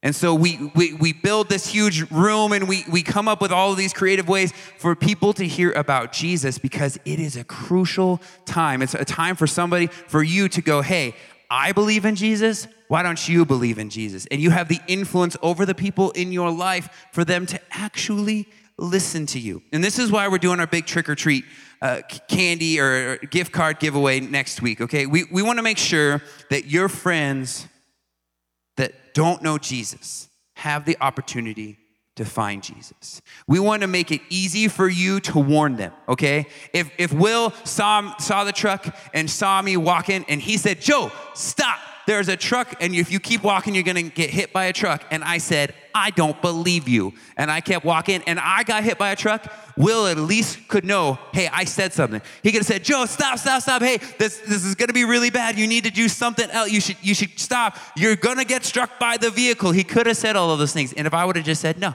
And 0.03 0.17
so 0.17 0.35
we, 0.35 0.59
we, 0.75 0.95
we 0.95 1.13
build 1.13 1.49
this 1.49 1.67
huge 1.67 2.11
room 2.11 2.53
and 2.53 2.69
we, 2.69 2.85
we 2.91 3.03
come 3.03 3.29
up 3.29 3.41
with 3.41 3.53
all 3.53 3.71
of 3.71 3.77
these 3.77 3.93
creative 3.93 4.29
ways 4.29 4.53
for 4.79 4.97
people 4.97 5.33
to 5.35 5.47
hear 5.47 5.71
about 5.73 6.13
Jesus 6.13 6.59
because 6.59 6.99
it 7.05 7.21
is 7.21 7.37
a 7.37 7.45
crucial 7.45 8.21
time. 8.45 8.83
It's 8.83 8.95
a 8.95 9.05
time 9.05 9.37
for 9.37 9.47
somebody, 9.47 9.87
for 9.87 10.23
you 10.23 10.49
to 10.49 10.61
go, 10.61 10.83
hey, 10.83 11.15
I 11.49 11.71
believe 11.71 12.05
in 12.05 12.17
Jesus. 12.17 12.67
Why 12.89 13.05
don't 13.05 13.29
you 13.29 13.45
believe 13.45 13.79
in 13.79 13.91
Jesus? 13.91 14.27
And 14.27 14.41
you 14.41 14.51
have 14.51 14.69
the 14.69 14.81
influence 14.89 15.37
over 15.41 15.65
the 15.65 15.75
people 15.75 16.11
in 16.13 16.33
your 16.33 16.51
life 16.51 17.09
for 17.13 17.25
them 17.25 17.47
to 17.47 17.61
actually 17.71 18.49
listen 18.79 19.27
to 19.27 19.39
you. 19.39 19.63
And 19.73 19.85
this 19.85 19.99
is 19.99 20.11
why 20.11 20.27
we're 20.27 20.39
doing 20.39 20.59
our 20.59 20.67
big 20.67 20.87
trick 20.87 21.09
or 21.09 21.15
treat 21.15 21.45
uh, 21.81 22.01
candy 22.27 22.81
or 22.81 23.19
gift 23.19 23.53
card 23.53 23.79
giveaway 23.79 24.19
next 24.19 24.63
week, 24.63 24.81
okay? 24.81 25.07
We, 25.07 25.25
we 25.31 25.43
want 25.43 25.59
to 25.59 25.63
make 25.63 25.79
sure 25.79 26.23
that 26.51 26.67
your 26.67 26.89
friends 26.89 27.69
that 28.77 29.15
don't 29.15 29.43
know 29.43 29.59
Jesus 29.59 30.29
have 30.55 30.85
the 30.85 30.97
opportunity 31.01 31.79
to 32.17 32.25
find 32.25 32.63
Jesus. 32.63 33.23
We 33.47 33.59
want 33.59 33.83
to 33.83 33.89
make 33.89 34.11
it 34.11 34.21
easy 34.29 34.69
for 34.69 34.89
you 34.89 35.21
to 35.21 35.39
warn 35.39 35.77
them, 35.77 35.93
okay? 36.09 36.47
If, 36.73 36.91
if 36.99 37.13
Will 37.13 37.53
saw, 37.65 38.17
saw 38.19 38.45
the 38.45 38.53
truck 38.53 38.95
and 39.15 39.31
saw 39.31 39.63
me 39.63 39.77
walking 39.77 40.25
and 40.29 40.41
he 40.41 40.59
said, 40.59 40.81
Joe, 40.81 41.11
stop, 41.35 41.79
there's 42.07 42.29
a 42.29 42.37
truck, 42.37 42.75
and 42.81 42.95
if 42.95 43.11
you 43.11 43.21
keep 43.21 43.43
walking, 43.43 43.75
you're 43.75 43.85
gonna 43.85 44.03
get 44.03 44.31
hit 44.31 44.53
by 44.53 44.65
a 44.65 44.73
truck. 44.73 45.05
And 45.11 45.23
I 45.23 45.39
said, 45.39 45.75
I 45.95 46.11
don't 46.11 46.41
believe 46.43 46.89
you. 46.89 47.13
And 47.37 47.51
I 47.51 47.61
kept 47.61 47.85
walking, 47.85 48.23
and 48.27 48.39
I 48.41 48.63
got 48.65 48.83
hit 48.83 48.99
by 48.99 49.11
a 49.11 49.17
truck. 49.17 49.53
Will 49.77 50.07
at 50.07 50.17
least 50.17 50.69
could 50.69 50.85
know, 50.85 51.19
hey, 51.33 51.49
I 51.53 51.65
said 51.65 51.93
something. 51.93 52.21
He 52.43 52.51
could 52.51 52.61
have 52.61 52.67
said, 52.67 52.85
Joe, 52.85 53.07
stop, 53.07 53.39
stop, 53.39 53.63
stop. 53.63 53.83
Hey, 53.83 53.99
this, 54.19 54.39
this 54.39 54.65
is 54.65 54.75
gonna 54.75 54.93
be 54.93 55.05
really 55.05 55.31
bad. 55.31 55.59
You 55.59 55.67
need 55.67 55.85
to 55.85 55.91
do 55.91 56.09
something 56.09 56.49
else. 56.51 56.71
You 56.71 56.81
should, 56.81 56.97
you 57.03 57.15
should 57.15 57.39
stop. 57.39 57.79
You're 57.97 58.17
gonna 58.17 58.45
get 58.45 58.65
struck 58.65 58.99
by 58.99 59.17
the 59.17 59.31
vehicle. 59.31 59.73
He 59.73 59.85
could 59.85 60.07
have 60.07 60.17
said 60.17 60.37
all 60.37 60.51
of 60.51 60.59
those 60.59 60.73
things. 60.73 60.93
And 60.93 61.07
if 61.07 61.15
I 61.15 61.25
would 61.25 61.37
have 61.37 61.45
just 61.45 61.61
said, 61.61 61.79
no, 61.79 61.95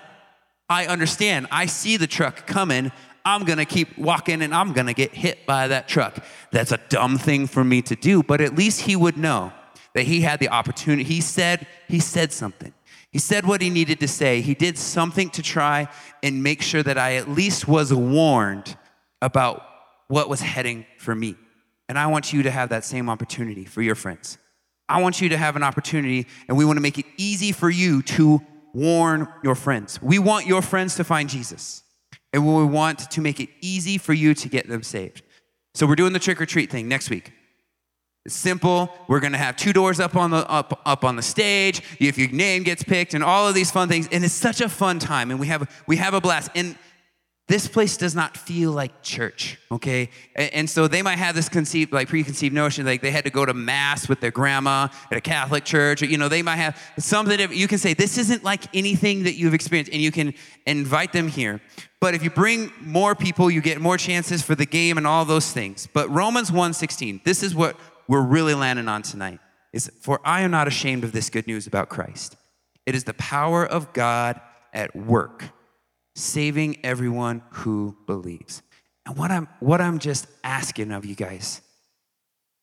I 0.69 0.87
understand. 0.87 1.47
I 1.51 1.65
see 1.65 1.97
the 1.97 2.07
truck 2.07 2.47
coming. 2.47 2.91
I'm 3.25 3.43
gonna 3.43 3.65
keep 3.65 3.97
walking 3.97 4.41
and 4.41 4.55
I'm 4.55 4.71
gonna 4.71 4.93
get 4.93 5.13
hit 5.13 5.45
by 5.45 5.67
that 5.67 5.89
truck. 5.89 6.23
That's 6.51 6.71
a 6.71 6.79
dumb 6.89 7.17
thing 7.17 7.45
for 7.45 7.61
me 7.61 7.81
to 7.83 7.95
do, 7.95 8.23
but 8.23 8.39
at 8.39 8.55
least 8.55 8.81
he 8.81 8.95
would 8.95 9.17
know 9.17 9.51
that 9.97 10.05
he 10.05 10.21
had 10.21 10.39
the 10.39 10.49
opportunity. 10.49 11.03
He 11.03 11.21
said, 11.21 11.65
he 11.87 11.99
said 11.99 12.31
something. 12.31 12.71
He 13.09 13.17
said 13.17 13.47
what 13.47 13.63
he 13.63 13.71
needed 13.71 13.99
to 14.01 14.07
say. 14.07 14.41
He 14.41 14.53
did 14.53 14.77
something 14.77 15.31
to 15.31 15.41
try 15.41 15.87
and 16.21 16.43
make 16.43 16.61
sure 16.61 16.83
that 16.83 16.99
I 16.99 17.15
at 17.15 17.27
least 17.27 17.67
was 17.67 17.91
warned 17.91 18.77
about 19.23 19.63
what 20.07 20.29
was 20.29 20.39
heading 20.39 20.85
for 20.99 21.15
me. 21.15 21.35
And 21.89 21.97
I 21.97 22.05
want 22.05 22.31
you 22.31 22.43
to 22.43 22.51
have 22.51 22.69
that 22.69 22.85
same 22.85 23.09
opportunity 23.09 23.65
for 23.65 23.81
your 23.81 23.95
friends. 23.95 24.37
I 24.87 25.01
want 25.01 25.19
you 25.19 25.29
to 25.29 25.37
have 25.37 25.55
an 25.55 25.63
opportunity, 25.63 26.27
and 26.47 26.55
we 26.55 26.63
want 26.63 26.77
to 26.77 26.81
make 26.81 26.99
it 26.99 27.07
easy 27.17 27.51
for 27.51 27.71
you 27.71 28.03
to 28.03 28.39
warn 28.75 29.27
your 29.43 29.55
friends. 29.55 29.99
We 29.99 30.19
want 30.19 30.45
your 30.45 30.61
friends 30.61 30.93
to 30.97 31.05
find 31.05 31.27
Jesus, 31.27 31.81
and 32.31 32.45
we 32.45 32.65
want 32.65 33.09
to 33.09 33.19
make 33.19 33.39
it 33.39 33.49
easy 33.61 33.97
for 33.97 34.13
you 34.13 34.35
to 34.35 34.47
get 34.47 34.69
them 34.69 34.83
saved. 34.83 35.23
So 35.73 35.87
we're 35.87 35.95
doing 35.95 36.13
the 36.13 36.19
trick 36.19 36.39
or 36.39 36.45
treat 36.45 36.69
thing 36.69 36.87
next 36.87 37.09
week. 37.09 37.33
It's 38.27 38.35
simple. 38.35 38.93
We're 39.07 39.21
gonna 39.21 39.37
have 39.37 39.55
two 39.55 39.71
doors 39.71 40.01
up 40.01 40.17
on 40.17 40.31
the 40.31 40.45
up, 40.49 40.81
up 40.85 41.05
on 41.05 41.15
the 41.15 41.21
stage. 41.21 41.81
If 41.97 42.17
your 42.17 42.29
name 42.29 42.63
gets 42.63 42.83
picked, 42.83 43.13
and 43.13 43.23
all 43.23 43.47
of 43.47 43.55
these 43.55 43.71
fun 43.71 43.87
things, 43.87 44.09
and 44.11 44.21
it's 44.25 44.33
such 44.33 44.59
a 44.59 44.67
fun 44.67 44.99
time, 44.99 45.31
and 45.31 45.39
we 45.39 45.47
have 45.47 45.69
we 45.87 45.95
have 45.95 46.13
a 46.13 46.19
blast. 46.19 46.51
And 46.53 46.77
this 47.47 47.69
place 47.69 47.95
does 47.95 48.13
not 48.13 48.35
feel 48.35 48.73
like 48.73 49.01
church, 49.01 49.57
okay? 49.71 50.09
And, 50.35 50.53
and 50.53 50.69
so 50.69 50.89
they 50.89 51.01
might 51.01 51.17
have 51.17 51.35
this 51.35 51.47
conceived, 51.47 51.93
like 51.93 52.09
preconceived 52.09 52.53
notion, 52.53 52.85
like 52.85 53.01
they 53.01 53.11
had 53.11 53.23
to 53.23 53.29
go 53.29 53.45
to 53.45 53.53
mass 53.53 54.09
with 54.09 54.19
their 54.19 54.31
grandma 54.31 54.89
at 55.09 55.17
a 55.17 55.21
Catholic 55.21 55.63
church, 55.63 56.01
or 56.01 56.07
you 56.07 56.17
know, 56.17 56.27
they 56.27 56.41
might 56.41 56.57
have 56.57 56.77
something 56.99 57.37
that 57.37 57.55
you 57.55 57.69
can 57.69 57.77
say 57.77 57.93
this 57.93 58.17
isn't 58.17 58.43
like 58.43 58.63
anything 58.75 59.23
that 59.23 59.35
you've 59.35 59.53
experienced, 59.53 59.93
and 59.93 60.01
you 60.01 60.11
can 60.11 60.33
invite 60.65 61.13
them 61.13 61.29
here. 61.29 61.61
But 62.01 62.13
if 62.13 62.23
you 62.23 62.29
bring 62.29 62.73
more 62.81 63.15
people, 63.15 63.49
you 63.49 63.61
get 63.61 63.79
more 63.79 63.95
chances 63.95 64.41
for 64.41 64.53
the 64.53 64.65
game 64.65 64.97
and 64.97 65.07
all 65.07 65.23
those 65.23 65.53
things. 65.53 65.87
But 65.93 66.09
Romans 66.09 66.51
1:16, 66.51 67.21
this 67.23 67.41
is 67.41 67.55
what 67.55 67.79
we're 68.07 68.21
really 68.21 68.53
landing 68.53 68.87
on 68.87 69.01
tonight 69.01 69.39
is 69.73 69.91
for 70.01 70.19
I 70.23 70.41
am 70.41 70.51
not 70.51 70.67
ashamed 70.67 71.03
of 71.03 71.11
this 71.11 71.29
good 71.29 71.47
news 71.47 71.67
about 71.67 71.89
Christ. 71.89 72.35
It 72.85 72.95
is 72.95 73.03
the 73.03 73.13
power 73.13 73.65
of 73.65 73.93
God 73.93 74.39
at 74.73 74.95
work, 74.95 75.43
saving 76.15 76.77
everyone 76.85 77.41
who 77.49 77.97
believes. 78.05 78.61
And 79.05 79.17
what 79.17 79.31
I'm 79.31 79.47
what 79.59 79.81
I'm 79.81 79.99
just 79.99 80.27
asking 80.43 80.91
of 80.91 81.05
you 81.05 81.15
guys 81.15 81.61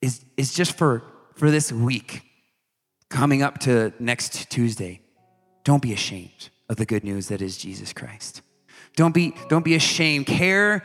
is, 0.04 0.24
is 0.36 0.52
just 0.52 0.76
for, 0.76 1.02
for 1.34 1.50
this 1.50 1.72
week, 1.72 2.22
coming 3.08 3.42
up 3.42 3.58
to 3.60 3.92
next 3.98 4.50
Tuesday, 4.50 5.00
don't 5.64 5.80
be 5.80 5.94
ashamed 5.94 6.50
of 6.68 6.76
the 6.76 6.84
good 6.84 7.04
news 7.04 7.28
that 7.28 7.40
is 7.40 7.56
Jesus 7.56 7.92
Christ. 7.92 8.42
Don't 8.96 9.14
be, 9.14 9.34
don't 9.48 9.64
be 9.64 9.74
ashamed. 9.74 10.26
Care 10.26 10.84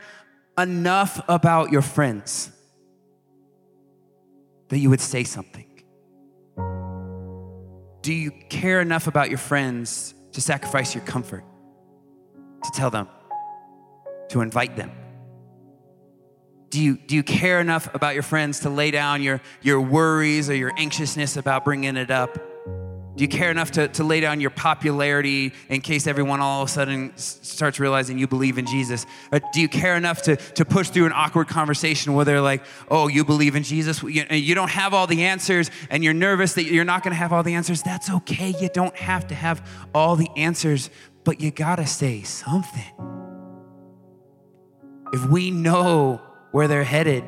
enough 0.58 1.22
about 1.28 1.70
your 1.70 1.82
friends 1.82 2.50
that 4.70 4.78
you 4.78 4.88
would 4.88 5.00
say 5.00 5.24
something? 5.24 5.66
Do 8.02 8.14
you 8.14 8.30
care 8.48 8.80
enough 8.80 9.06
about 9.06 9.28
your 9.28 9.38
friends 9.38 10.14
to 10.32 10.40
sacrifice 10.40 10.94
your 10.94 11.04
comfort, 11.04 11.44
to 12.64 12.70
tell 12.74 12.90
them, 12.90 13.08
to 14.30 14.40
invite 14.40 14.76
them? 14.76 14.90
Do 16.70 16.80
you, 16.80 16.96
do 16.96 17.16
you 17.16 17.24
care 17.24 17.60
enough 17.60 17.92
about 17.94 18.14
your 18.14 18.22
friends 18.22 18.60
to 18.60 18.70
lay 18.70 18.92
down 18.92 19.22
your, 19.22 19.40
your 19.60 19.80
worries 19.80 20.48
or 20.48 20.54
your 20.54 20.72
anxiousness 20.78 21.36
about 21.36 21.64
bringing 21.64 21.96
it 21.96 22.12
up? 22.12 22.38
Do 23.16 23.24
you 23.24 23.28
care 23.28 23.50
enough 23.50 23.72
to, 23.72 23.88
to 23.88 24.04
lay 24.04 24.20
down 24.20 24.40
your 24.40 24.50
popularity 24.50 25.52
in 25.68 25.80
case 25.80 26.06
everyone 26.06 26.40
all 26.40 26.62
of 26.62 26.68
a 26.68 26.72
sudden 26.72 27.12
starts 27.16 27.80
realizing 27.80 28.18
you 28.18 28.28
believe 28.28 28.56
in 28.56 28.66
Jesus? 28.66 29.04
Or 29.32 29.40
do 29.52 29.60
you 29.60 29.68
care 29.68 29.96
enough 29.96 30.22
to, 30.22 30.36
to 30.36 30.64
push 30.64 30.90
through 30.90 31.06
an 31.06 31.12
awkward 31.12 31.48
conversation 31.48 32.14
where 32.14 32.24
they're 32.24 32.40
like, 32.40 32.64
oh, 32.88 33.08
you 33.08 33.24
believe 33.24 33.56
in 33.56 33.64
Jesus? 33.64 34.02
You, 34.02 34.24
you 34.30 34.54
don't 34.54 34.70
have 34.70 34.94
all 34.94 35.08
the 35.08 35.24
answers 35.24 35.70
and 35.90 36.04
you're 36.04 36.14
nervous 36.14 36.54
that 36.54 36.64
you're 36.64 36.84
not 36.84 37.02
going 37.02 37.12
to 37.12 37.18
have 37.18 37.32
all 37.32 37.42
the 37.42 37.54
answers. 37.54 37.82
That's 37.82 38.08
okay. 38.10 38.54
You 38.60 38.68
don't 38.72 38.96
have 38.96 39.26
to 39.26 39.34
have 39.34 39.68
all 39.92 40.14
the 40.14 40.28
answers, 40.36 40.88
but 41.24 41.40
you 41.40 41.50
got 41.50 41.76
to 41.76 41.86
say 41.86 42.22
something. 42.22 42.92
If 45.12 45.26
we 45.26 45.50
know 45.50 46.20
where 46.52 46.68
they're 46.68 46.84
headed, 46.84 47.24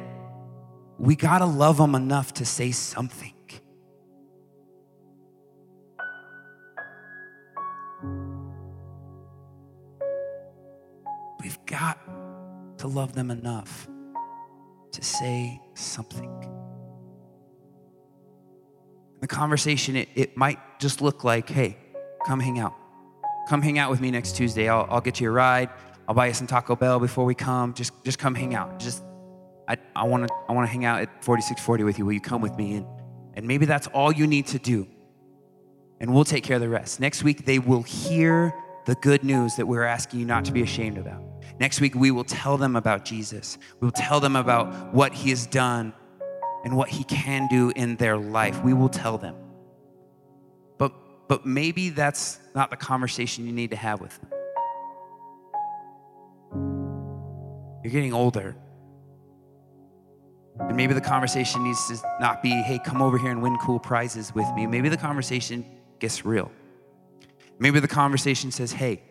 we 0.99 1.17
got 1.17 1.39
to 1.39 1.47
love 1.47 1.79
them 1.79 1.97
enough 1.97 2.35
to 2.35 2.45
say 2.45 2.71
something. 2.71 3.33
Love 12.95 13.15
them 13.15 13.31
enough 13.31 13.89
to 14.93 15.03
say 15.03 15.61
something. 15.75 16.31
The 19.21 19.29
conversation, 19.29 19.97
it, 19.97 20.09
it 20.15 20.37
might 20.37 20.59
just 20.81 21.01
look 21.01 21.25
like, 21.25 21.49
hey, 21.49 21.77
come 22.27 22.41
hang 22.41 22.59
out. 22.59 22.75
Come 23.49 23.63
hang 23.63 23.79
out 23.79 23.91
with 23.91 24.01
me 24.01 24.11
next 24.11 24.37
Tuesday. 24.37 24.69
I'll, 24.69 24.87
I'll 24.91 25.01
get 25.01 25.21
you 25.21 25.29
a 25.29 25.33
ride. 25.33 25.71
I'll 26.09 26.15
buy 26.15 26.27
you 26.27 26.35
some 26.35 26.47
Taco 26.47 26.77
Bell 26.77 26.99
before 26.99 27.25
we 27.25 27.35
come. 27.35 27.75
Just, 27.75 27.93
just 28.05 28.19
come 28.19 28.35
hang 28.35 28.55
out. 28.55 28.79
Just 28.79 29.03
I, 29.69 29.77
I 29.95 30.05
want 30.05 30.27
to 30.29 30.35
I 30.49 30.53
wanna 30.53 30.67
hang 30.67 30.85
out 30.85 31.01
at 31.01 31.25
4640 31.25 31.85
with 31.85 31.99
you. 31.99 32.05
Will 32.05 32.13
you 32.13 32.21
come 32.21 32.43
with 32.43 32.57
me? 32.57 32.75
And, 32.75 32.87
and 33.35 33.47
maybe 33.47 33.65
that's 33.65 33.87
all 33.89 34.13
you 34.13 34.27
need 34.27 34.49
to 34.49 34.59
do. 34.59 34.87
And 36.01 36.13
we'll 36.13 36.25
take 36.25 36.43
care 36.45 36.57
of 36.57 36.63
the 36.63 36.69
rest. 36.69 36.99
Next 36.99 37.23
week, 37.23 37.47
they 37.47 37.59
will 37.61 37.83
hear 37.83 38.53
the 38.87 38.97
good 38.97 39.23
news 39.23 39.55
that 39.57 39.67
we're 39.67 39.85
asking 39.85 40.21
you 40.21 40.27
not 40.27 40.45
to 40.47 40.53
be 40.53 40.63
ashamed 40.63 40.99
about. 40.99 41.23
Next 41.61 41.81
week, 41.81 41.95
we 41.95 42.11
will 42.11 42.25
tell 42.25 42.57
them 42.57 42.77
about 42.77 43.05
Jesus. 43.05 43.59
We 43.81 43.87
will 43.87 43.93
tell 43.93 44.21
them 44.21 44.37
about 44.37 44.93
what 44.95 45.13
he 45.13 45.31
has 45.31 45.47
done 45.47 45.93
and 46.65 46.77
what 46.77 46.89
he 46.89 47.05
can 47.05 47.49
do 47.49 47.73
in 47.75 47.97
their 47.97 48.17
life. 48.17 48.63
We 48.63 48.73
will 48.73 48.89
tell 48.89 49.19
them. 49.19 49.37
But, 50.79 50.93
but 51.29 51.47
maybe 51.47 51.91
that's 51.91 52.39
not 52.55 52.71
the 52.71 52.77
conversation 52.77 53.47
you 53.47 53.53
need 53.53 53.71
to 53.71 53.77
have 53.77 54.01
with 54.01 54.19
them. 54.21 54.31
You're 57.83 57.93
getting 57.93 58.13
older. 58.13 58.57
And 60.61 60.77
maybe 60.77 60.95
the 60.95 61.01
conversation 61.01 61.65
needs 61.65 61.89
to 61.89 61.97
not 62.21 62.43
be, 62.43 62.51
hey, 62.51 62.79
come 62.79 63.03
over 63.03 63.19
here 63.19 63.31
and 63.31 63.43
win 63.43 63.57
cool 63.59 63.81
prizes 63.81 64.35
with 64.35 64.47
me. 64.55 64.67
Maybe 64.67 64.89
the 64.89 64.97
conversation 64.97 65.65
gets 65.99 66.25
real. 66.25 66.53
Maybe 67.59 67.81
the 67.81 67.89
conversation 67.89 68.51
says, 68.51 68.73
hey, 68.73 69.03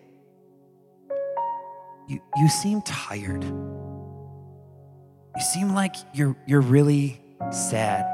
you, 2.07 2.19
you 2.37 2.49
seem 2.49 2.81
tired. 2.81 3.43
You 3.43 5.41
seem 5.53 5.73
like 5.73 5.95
you're, 6.13 6.35
you're 6.45 6.61
really 6.61 7.21
sad. 7.51 8.05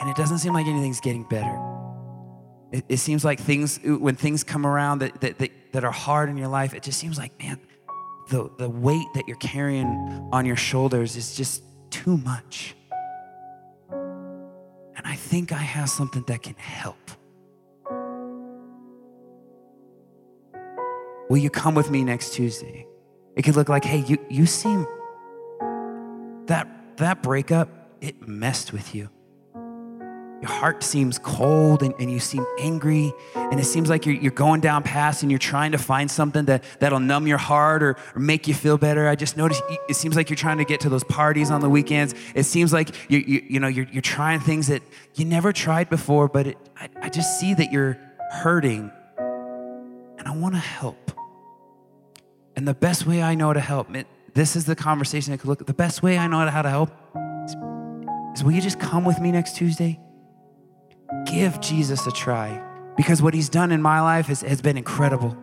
And 0.00 0.08
it 0.08 0.16
doesn't 0.16 0.38
seem 0.38 0.52
like 0.52 0.66
anything's 0.66 1.00
getting 1.00 1.24
better. 1.24 1.58
It, 2.70 2.84
it 2.88 2.96
seems 2.98 3.24
like 3.24 3.40
things, 3.40 3.80
when 3.82 4.14
things 4.14 4.44
come 4.44 4.66
around 4.66 5.00
that, 5.00 5.20
that, 5.20 5.38
that, 5.38 5.50
that 5.72 5.84
are 5.84 5.90
hard 5.90 6.28
in 6.28 6.36
your 6.36 6.48
life, 6.48 6.74
it 6.74 6.82
just 6.82 6.98
seems 6.98 7.18
like, 7.18 7.36
man, 7.38 7.58
the, 8.28 8.50
the 8.58 8.68
weight 8.68 9.06
that 9.14 9.26
you're 9.26 9.38
carrying 9.38 9.86
on 10.32 10.44
your 10.44 10.56
shoulders 10.56 11.16
is 11.16 11.34
just 11.34 11.62
too 11.90 12.18
much. 12.18 12.76
And 13.90 15.06
I 15.06 15.14
think 15.14 15.52
I 15.52 15.56
have 15.56 15.88
something 15.88 16.24
that 16.28 16.42
can 16.42 16.54
help. 16.54 17.10
Will 21.28 21.38
you 21.38 21.50
come 21.50 21.74
with 21.74 21.90
me 21.90 22.04
next 22.04 22.32
Tuesday? 22.32 22.86
It 23.36 23.42
could 23.42 23.56
look 23.56 23.68
like, 23.68 23.84
hey, 23.84 23.98
you, 23.98 24.18
you 24.28 24.46
seem 24.46 24.86
that 26.46 26.66
that 26.96 27.22
breakup, 27.22 27.68
it 28.00 28.26
messed 28.26 28.72
with 28.72 28.94
you. 28.94 29.10
Your 30.40 30.50
heart 30.50 30.82
seems 30.84 31.18
cold 31.18 31.82
and, 31.82 31.92
and 31.98 32.10
you 32.10 32.20
seem 32.20 32.46
angry, 32.60 33.12
and 33.34 33.58
it 33.58 33.64
seems 33.64 33.90
like 33.90 34.06
you're, 34.06 34.14
you're 34.14 34.30
going 34.30 34.60
down 34.60 34.84
past 34.84 35.22
and 35.22 35.32
you're 35.32 35.38
trying 35.38 35.72
to 35.72 35.78
find 35.78 36.08
something 36.08 36.44
that, 36.44 36.62
that'll 36.78 37.00
numb 37.00 37.26
your 37.26 37.38
heart 37.38 37.82
or, 37.82 37.96
or 38.14 38.20
make 38.20 38.46
you 38.46 38.54
feel 38.54 38.78
better. 38.78 39.08
I 39.08 39.16
just 39.16 39.36
noticed 39.36 39.62
it 39.88 39.94
seems 39.94 40.14
like 40.14 40.30
you're 40.30 40.36
trying 40.36 40.58
to 40.58 40.64
get 40.64 40.80
to 40.80 40.88
those 40.88 41.04
parties 41.04 41.50
on 41.50 41.60
the 41.60 41.68
weekends. 41.68 42.14
It 42.36 42.44
seems 42.44 42.72
like 42.72 42.90
you, 43.10 43.18
you, 43.18 43.46
you 43.48 43.60
know, 43.60 43.68
you're, 43.68 43.86
you're 43.90 44.00
trying 44.00 44.38
things 44.38 44.68
that 44.68 44.82
you 45.14 45.24
never 45.24 45.52
tried 45.52 45.90
before, 45.90 46.28
but 46.28 46.46
it, 46.48 46.58
I, 46.76 46.88
I 47.02 47.08
just 47.08 47.40
see 47.40 47.54
that 47.54 47.72
you're 47.72 47.98
hurting, 48.30 48.92
I 50.28 50.36
want 50.36 50.54
to 50.54 50.60
help. 50.60 51.12
And 52.56 52.66
the 52.66 52.74
best 52.74 53.06
way 53.06 53.22
I 53.22 53.34
know 53.34 53.52
to 53.52 53.60
help, 53.60 53.94
it, 53.94 54.06
this 54.34 54.56
is 54.56 54.64
the 54.64 54.76
conversation 54.76 55.32
that 55.32 55.38
could 55.38 55.48
look, 55.48 55.64
the 55.64 55.72
best 55.72 56.02
way 56.02 56.18
I 56.18 56.26
know 56.26 56.46
how 56.48 56.62
to 56.62 56.68
help 56.68 56.90
is, 57.44 57.54
is 58.34 58.44
will 58.44 58.52
you 58.52 58.60
just 58.60 58.78
come 58.78 59.04
with 59.04 59.20
me 59.20 59.32
next 59.32 59.56
Tuesday? 59.56 60.00
Give 61.26 61.58
Jesus 61.60 62.06
a 62.06 62.10
try 62.10 62.62
because 62.96 63.22
what 63.22 63.32
he's 63.32 63.48
done 63.48 63.72
in 63.72 63.80
my 63.80 64.00
life 64.00 64.26
has, 64.26 64.42
has 64.42 64.60
been 64.60 64.76
incredible. 64.76 65.36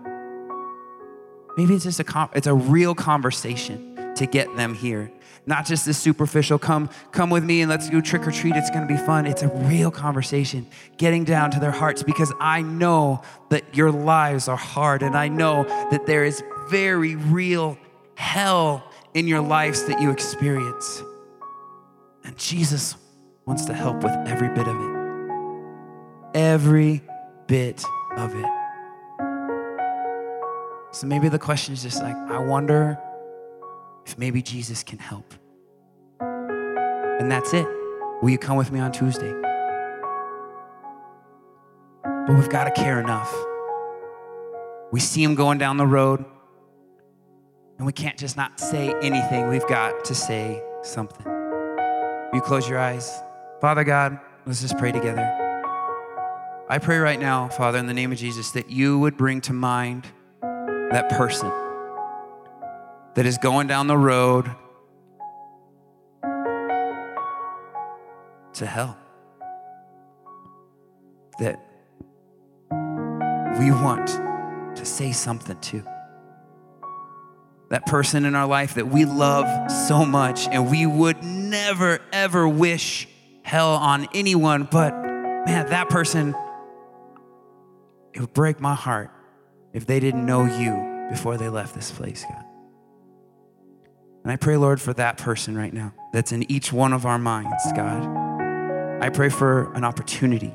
Maybe 1.57 1.73
it's 1.73 1.85
just 1.85 1.99
a 1.99 2.29
it's 2.33 2.47
a 2.47 2.53
real 2.53 2.93
conversation 2.93 4.13
to 4.15 4.25
get 4.25 4.55
them 4.55 4.75
here. 4.75 5.11
Not 5.47 5.65
just 5.65 5.85
this 5.85 5.97
superficial 5.97 6.57
come 6.57 6.89
come 7.11 7.29
with 7.29 7.43
me 7.43 7.61
and 7.61 7.69
let's 7.69 7.89
go 7.89 8.01
trick 8.01 8.27
or 8.27 8.31
treat 8.31 8.55
it's 8.55 8.69
going 8.69 8.87
to 8.87 8.91
be 8.91 8.97
fun. 8.97 9.25
It's 9.25 9.43
a 9.43 9.47
real 9.47 9.91
conversation 9.91 10.67
getting 10.97 11.23
down 11.23 11.51
to 11.51 11.59
their 11.59 11.71
hearts 11.71 12.03
because 12.03 12.33
I 12.39 12.61
know 12.61 13.21
that 13.49 13.75
your 13.75 13.91
lives 13.91 14.47
are 14.47 14.57
hard 14.57 15.03
and 15.03 15.15
I 15.15 15.27
know 15.27 15.63
that 15.91 16.05
there 16.05 16.25
is 16.25 16.43
very 16.69 17.15
real 17.15 17.77
hell 18.15 18.91
in 19.13 19.27
your 19.27 19.41
lives 19.41 19.83
that 19.85 20.01
you 20.01 20.09
experience. 20.09 21.03
And 22.23 22.35
Jesus 22.37 22.95
wants 23.45 23.65
to 23.65 23.73
help 23.73 23.97
with 23.97 24.13
every 24.27 24.49
bit 24.49 24.67
of 24.67 24.75
it 24.75 24.95
every 26.35 27.01
bit 27.47 27.83
of 28.17 28.35
it. 28.35 28.45
So 30.91 31.07
maybe 31.07 31.29
the 31.29 31.39
question 31.39 31.73
is 31.73 31.81
just 31.81 32.03
like, 32.03 32.15
I 32.15 32.37
wonder 32.39 32.99
if 34.05 34.17
maybe 34.17 34.41
Jesus 34.41 34.83
can 34.83 34.99
help. 34.99 35.33
And 36.19 37.31
that's 37.31 37.53
it. 37.53 37.67
Will 38.21 38.29
you 38.29 38.37
come 38.37 38.57
with 38.57 38.71
me 38.71 38.79
on 38.79 38.91
Tuesday? 38.91 39.33
But 42.03 42.35
we've 42.35 42.49
got 42.49 42.65
to 42.65 42.71
care 42.71 42.99
enough. 42.99 43.33
We 44.91 44.99
see 44.99 45.23
him 45.23 45.35
going 45.35 45.57
down 45.57 45.77
the 45.77 45.87
road, 45.87 46.23
and 47.77 47.85
we 47.85 47.93
can't 47.93 48.17
just 48.17 48.37
not 48.37 48.59
say 48.59 48.93
anything. 49.01 49.49
We've 49.49 49.67
got 49.67 50.05
to 50.05 50.15
say 50.15 50.61
something. 50.83 51.25
You 52.33 52.41
close 52.41 52.67
your 52.67 52.79
eyes. 52.79 53.21
Father 53.61 53.83
God, 53.83 54.19
let's 54.45 54.61
just 54.61 54.77
pray 54.77 54.91
together. 54.91 55.41
I 56.67 56.79
pray 56.79 56.97
right 56.97 57.19
now, 57.19 57.47
Father, 57.49 57.77
in 57.77 57.85
the 57.85 57.93
name 57.93 58.11
of 58.11 58.17
Jesus, 58.17 58.51
that 58.51 58.69
you 58.69 58.99
would 58.99 59.17
bring 59.17 59.41
to 59.41 59.53
mind 59.53 60.07
that 60.41 61.09
person 61.09 61.51
that 63.15 63.25
is 63.25 63.37
going 63.37 63.67
down 63.67 63.87
the 63.87 63.97
road 63.97 64.49
to 68.53 68.65
hell. 68.65 68.97
That 71.39 71.59
we 73.59 73.71
want 73.71 74.07
to 74.77 74.85
say 74.85 75.11
something 75.11 75.59
to. 75.59 75.83
That 77.69 77.85
person 77.85 78.25
in 78.25 78.35
our 78.35 78.47
life 78.47 78.75
that 78.75 78.87
we 78.87 79.05
love 79.05 79.71
so 79.71 80.05
much 80.05 80.47
and 80.47 80.69
we 80.69 80.85
would 80.85 81.23
never, 81.23 81.99
ever 82.13 82.47
wish 82.47 83.07
hell 83.41 83.71
on 83.71 84.07
anyone, 84.13 84.67
but 84.69 84.93
man, 84.93 85.69
that 85.69 85.89
person 85.89 86.35
it 88.13 88.21
would 88.21 88.33
break 88.33 88.61
my 88.61 88.75
heart 88.75 89.11
if 89.73 89.85
they 89.85 89.99
didn't 89.99 90.25
know 90.25 90.45
you 90.45 91.09
before 91.09 91.37
they 91.37 91.49
left 91.49 91.75
this 91.75 91.91
place, 91.91 92.23
God. 92.23 92.44
And 94.25 94.31
I 94.31 94.37
pray, 94.37 94.57
Lord, 94.57 94.81
for 94.81 94.91
that 94.95 95.19
person 95.19 95.55
right 95.55 95.71
now 95.71 95.93
that's 96.11 96.31
in 96.31 96.49
each 96.51 96.73
one 96.73 96.93
of 96.93 97.05
our 97.05 97.19
minds, 97.19 97.63
God. 97.75 98.03
I 98.99 99.09
pray 99.09 99.29
for 99.29 99.71
an 99.73 99.83
opportunity 99.83 100.51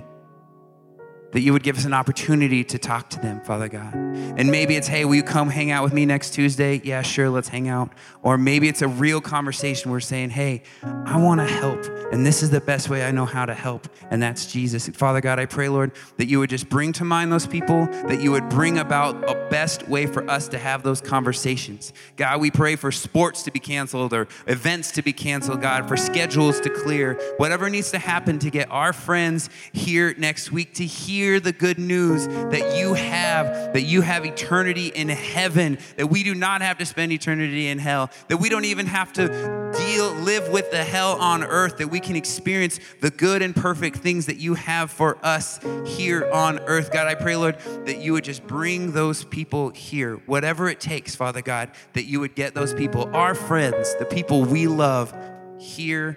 that 1.33 1.41
you 1.41 1.53
would 1.53 1.63
give 1.63 1.79
us 1.79 1.85
an 1.85 1.95
opportunity 1.95 2.65
to 2.65 2.79
talk 2.79 3.11
to 3.11 3.21
them, 3.21 3.41
Father 3.43 3.69
God. 3.69 3.95
And 3.95 4.51
maybe 4.51 4.77
it's, 4.77 4.89
hey, 4.89 5.05
will 5.05 5.15
you 5.15 5.23
come 5.23 5.49
hang 5.49 5.71
out 5.71 5.85
with 5.85 5.93
me 5.93 6.05
next 6.07 6.31
Tuesday? 6.31 6.81
Yeah, 6.83 7.03
sure, 7.03 7.31
let's 7.31 7.49
hang 7.49 7.69
out. 7.69 7.91
Or 8.23 8.37
maybe 8.37 8.69
it's 8.69 8.83
a 8.83 8.89
real 8.89 9.21
conversation. 9.21 9.91
We're 9.91 10.01
saying, 10.01 10.31
hey, 10.31 10.63
I 10.83 11.17
want 11.17 11.41
to 11.41 11.47
help. 11.47 11.85
And 12.13 12.27
this 12.27 12.43
is 12.43 12.51
the 12.51 12.61
best 12.61 12.89
way 12.89 13.05
I 13.05 13.11
know 13.11 13.25
how 13.25 13.47
to 13.47 13.55
help. 13.55 13.89
And 14.11 14.23
that's 14.23 14.51
Jesus. 14.51 14.89
Father 14.89 15.21
God, 15.21 15.39
I 15.39 15.47
pray, 15.47 15.69
Lord, 15.69 15.93
that 16.17 16.27
you 16.27 16.41
would 16.41 16.51
just 16.51 16.69
bring 16.69 16.93
to 16.95 17.05
mind 17.05 17.33
those 17.33 17.47
people, 17.47 17.87
that 17.87 18.21
you 18.21 18.33
would 18.33 18.49
bring 18.49 18.79
about 18.79 19.29
a 19.31 19.49
best 19.51 19.89
way 19.89 20.07
for 20.07 20.29
us 20.29 20.49
to 20.49 20.59
have 20.59 20.83
those 20.83 21.01
conversations. 21.01 21.93
God, 22.17 22.41
we 22.41 22.51
pray 22.51 22.77
for 22.77 22.91
sports 22.91 23.43
to 23.45 23.51
be 23.51 23.61
canceled 23.61 24.13
or 24.13 24.27
events 24.47 24.91
to 24.93 25.03
be 25.03 25.13
canceled, 25.13 25.61
God, 25.61 25.87
for 25.87 25.97
schedules 25.97 26.61
to 26.61 26.71
clear, 26.71 27.15
whatever 27.37 27.71
needs 27.71 27.91
to 27.93 27.99
happen 27.99 28.39
to 28.41 28.51
get 28.51 28.71
our 28.71 28.93
friends 28.93 29.49
here 29.73 30.15
next 30.19 30.51
week 30.51 30.75
to 30.75 30.85
hear 30.85 31.20
hear 31.21 31.39
the 31.39 31.53
good 31.53 31.79
news 31.79 32.27
that 32.27 32.77
you 32.77 32.95
have, 32.95 33.75
that 33.75 33.83
you 33.83 34.01
have 34.01 34.25
eternity 34.25 34.89
in 34.89 35.09
heaven, 35.09 35.79
that 35.97 36.07
we 36.07 36.23
do 36.23 36.35
not 36.35 36.63
have 36.63 36.79
to 36.79 36.87
spend 36.87 37.13
eternity 37.13 37.69
in 37.69 37.79
hell, 37.79 38.11
that 38.29 38.39
we 38.39 38.49
don't 38.49 38.65
even 38.65 38.87
have 38.87 39.13
to 39.13 39.29
deal, 39.77 40.13
live 40.15 40.49
with 40.49 40.71
the 40.71 40.83
hell 40.83 41.17
on 41.21 41.45
earth, 41.45 41.77
that 41.77 41.89
we 41.89 42.01
can 42.01 42.17
experience 42.17 42.81
the 43.01 43.11
good 43.11 43.43
and 43.43 43.55
perfect 43.55 43.99
things 43.99 44.27
that 44.27 44.39
you 44.39 44.55
have 44.55 44.91
for 44.91 45.19
us 45.23 45.61
here 45.87 46.29
on 46.33 46.59
earth. 46.61 46.91
God, 46.91 47.07
I 47.07 47.15
pray, 47.15 47.37
Lord, 47.37 47.59
that 47.85 47.99
you 47.99 48.15
would 48.15 48.25
just 48.25 48.47
bring 48.47 48.93
those 48.93 49.25
people 49.25 49.69
here, 49.71 50.17
whatever 50.27 50.69
it 50.71 50.81
takes, 50.81 51.15
Father 51.15 51.43
God, 51.43 51.71
that 51.93 52.05
you 52.05 52.21
would 52.21 52.35
get 52.35 52.55
those 52.55 52.73
people, 52.73 53.11
our 53.15 53.35
friends, 53.35 53.95
the 53.97 54.07
people 54.07 54.45
we 54.45 54.67
love, 54.67 55.15
here 55.59 56.17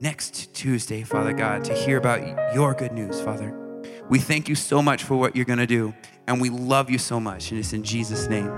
next 0.00 0.54
Tuesday, 0.54 1.02
Father 1.02 1.32
God, 1.32 1.64
to 1.64 1.74
hear 1.74 1.96
about 1.96 2.54
your 2.54 2.74
good 2.74 2.92
news, 2.92 3.20
Father. 3.20 3.65
We 4.08 4.18
thank 4.18 4.48
you 4.48 4.54
so 4.54 4.80
much 4.82 5.02
for 5.02 5.16
what 5.16 5.34
you're 5.34 5.44
going 5.44 5.58
to 5.58 5.66
do, 5.66 5.94
and 6.26 6.40
we 6.40 6.48
love 6.50 6.90
you 6.90 6.98
so 6.98 7.18
much. 7.18 7.50
And 7.50 7.58
it's 7.58 7.72
in 7.72 7.82
Jesus' 7.82 8.28
name, 8.28 8.48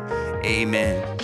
amen. 0.45 1.19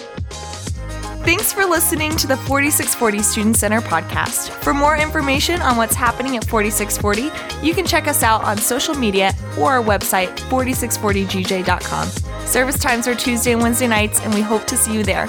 Thanks 1.24 1.54
for 1.54 1.64
listening 1.64 2.14
to 2.16 2.26
the 2.26 2.36
4640 2.36 3.22
Student 3.22 3.56
Center 3.56 3.80
podcast. 3.80 4.50
For 4.62 4.74
more 4.74 4.94
information 4.96 5.62
on 5.62 5.78
what's 5.78 5.94
happening 5.94 6.36
at 6.36 6.44
4640, 6.44 7.66
you 7.66 7.74
can 7.74 7.86
check 7.86 8.06
us 8.06 8.22
out 8.22 8.44
on 8.44 8.58
social 8.58 8.94
media 8.94 9.32
or 9.58 9.72
our 9.72 9.82
website, 9.82 10.36
4640gj.com. 10.50 12.08
Service 12.46 12.78
times 12.78 13.08
are 13.08 13.14
Tuesday 13.14 13.52
and 13.52 13.62
Wednesday 13.62 13.88
nights, 13.88 14.20
and 14.20 14.34
we 14.34 14.42
hope 14.42 14.66
to 14.66 14.76
see 14.76 14.92
you 14.92 15.02
there. 15.02 15.26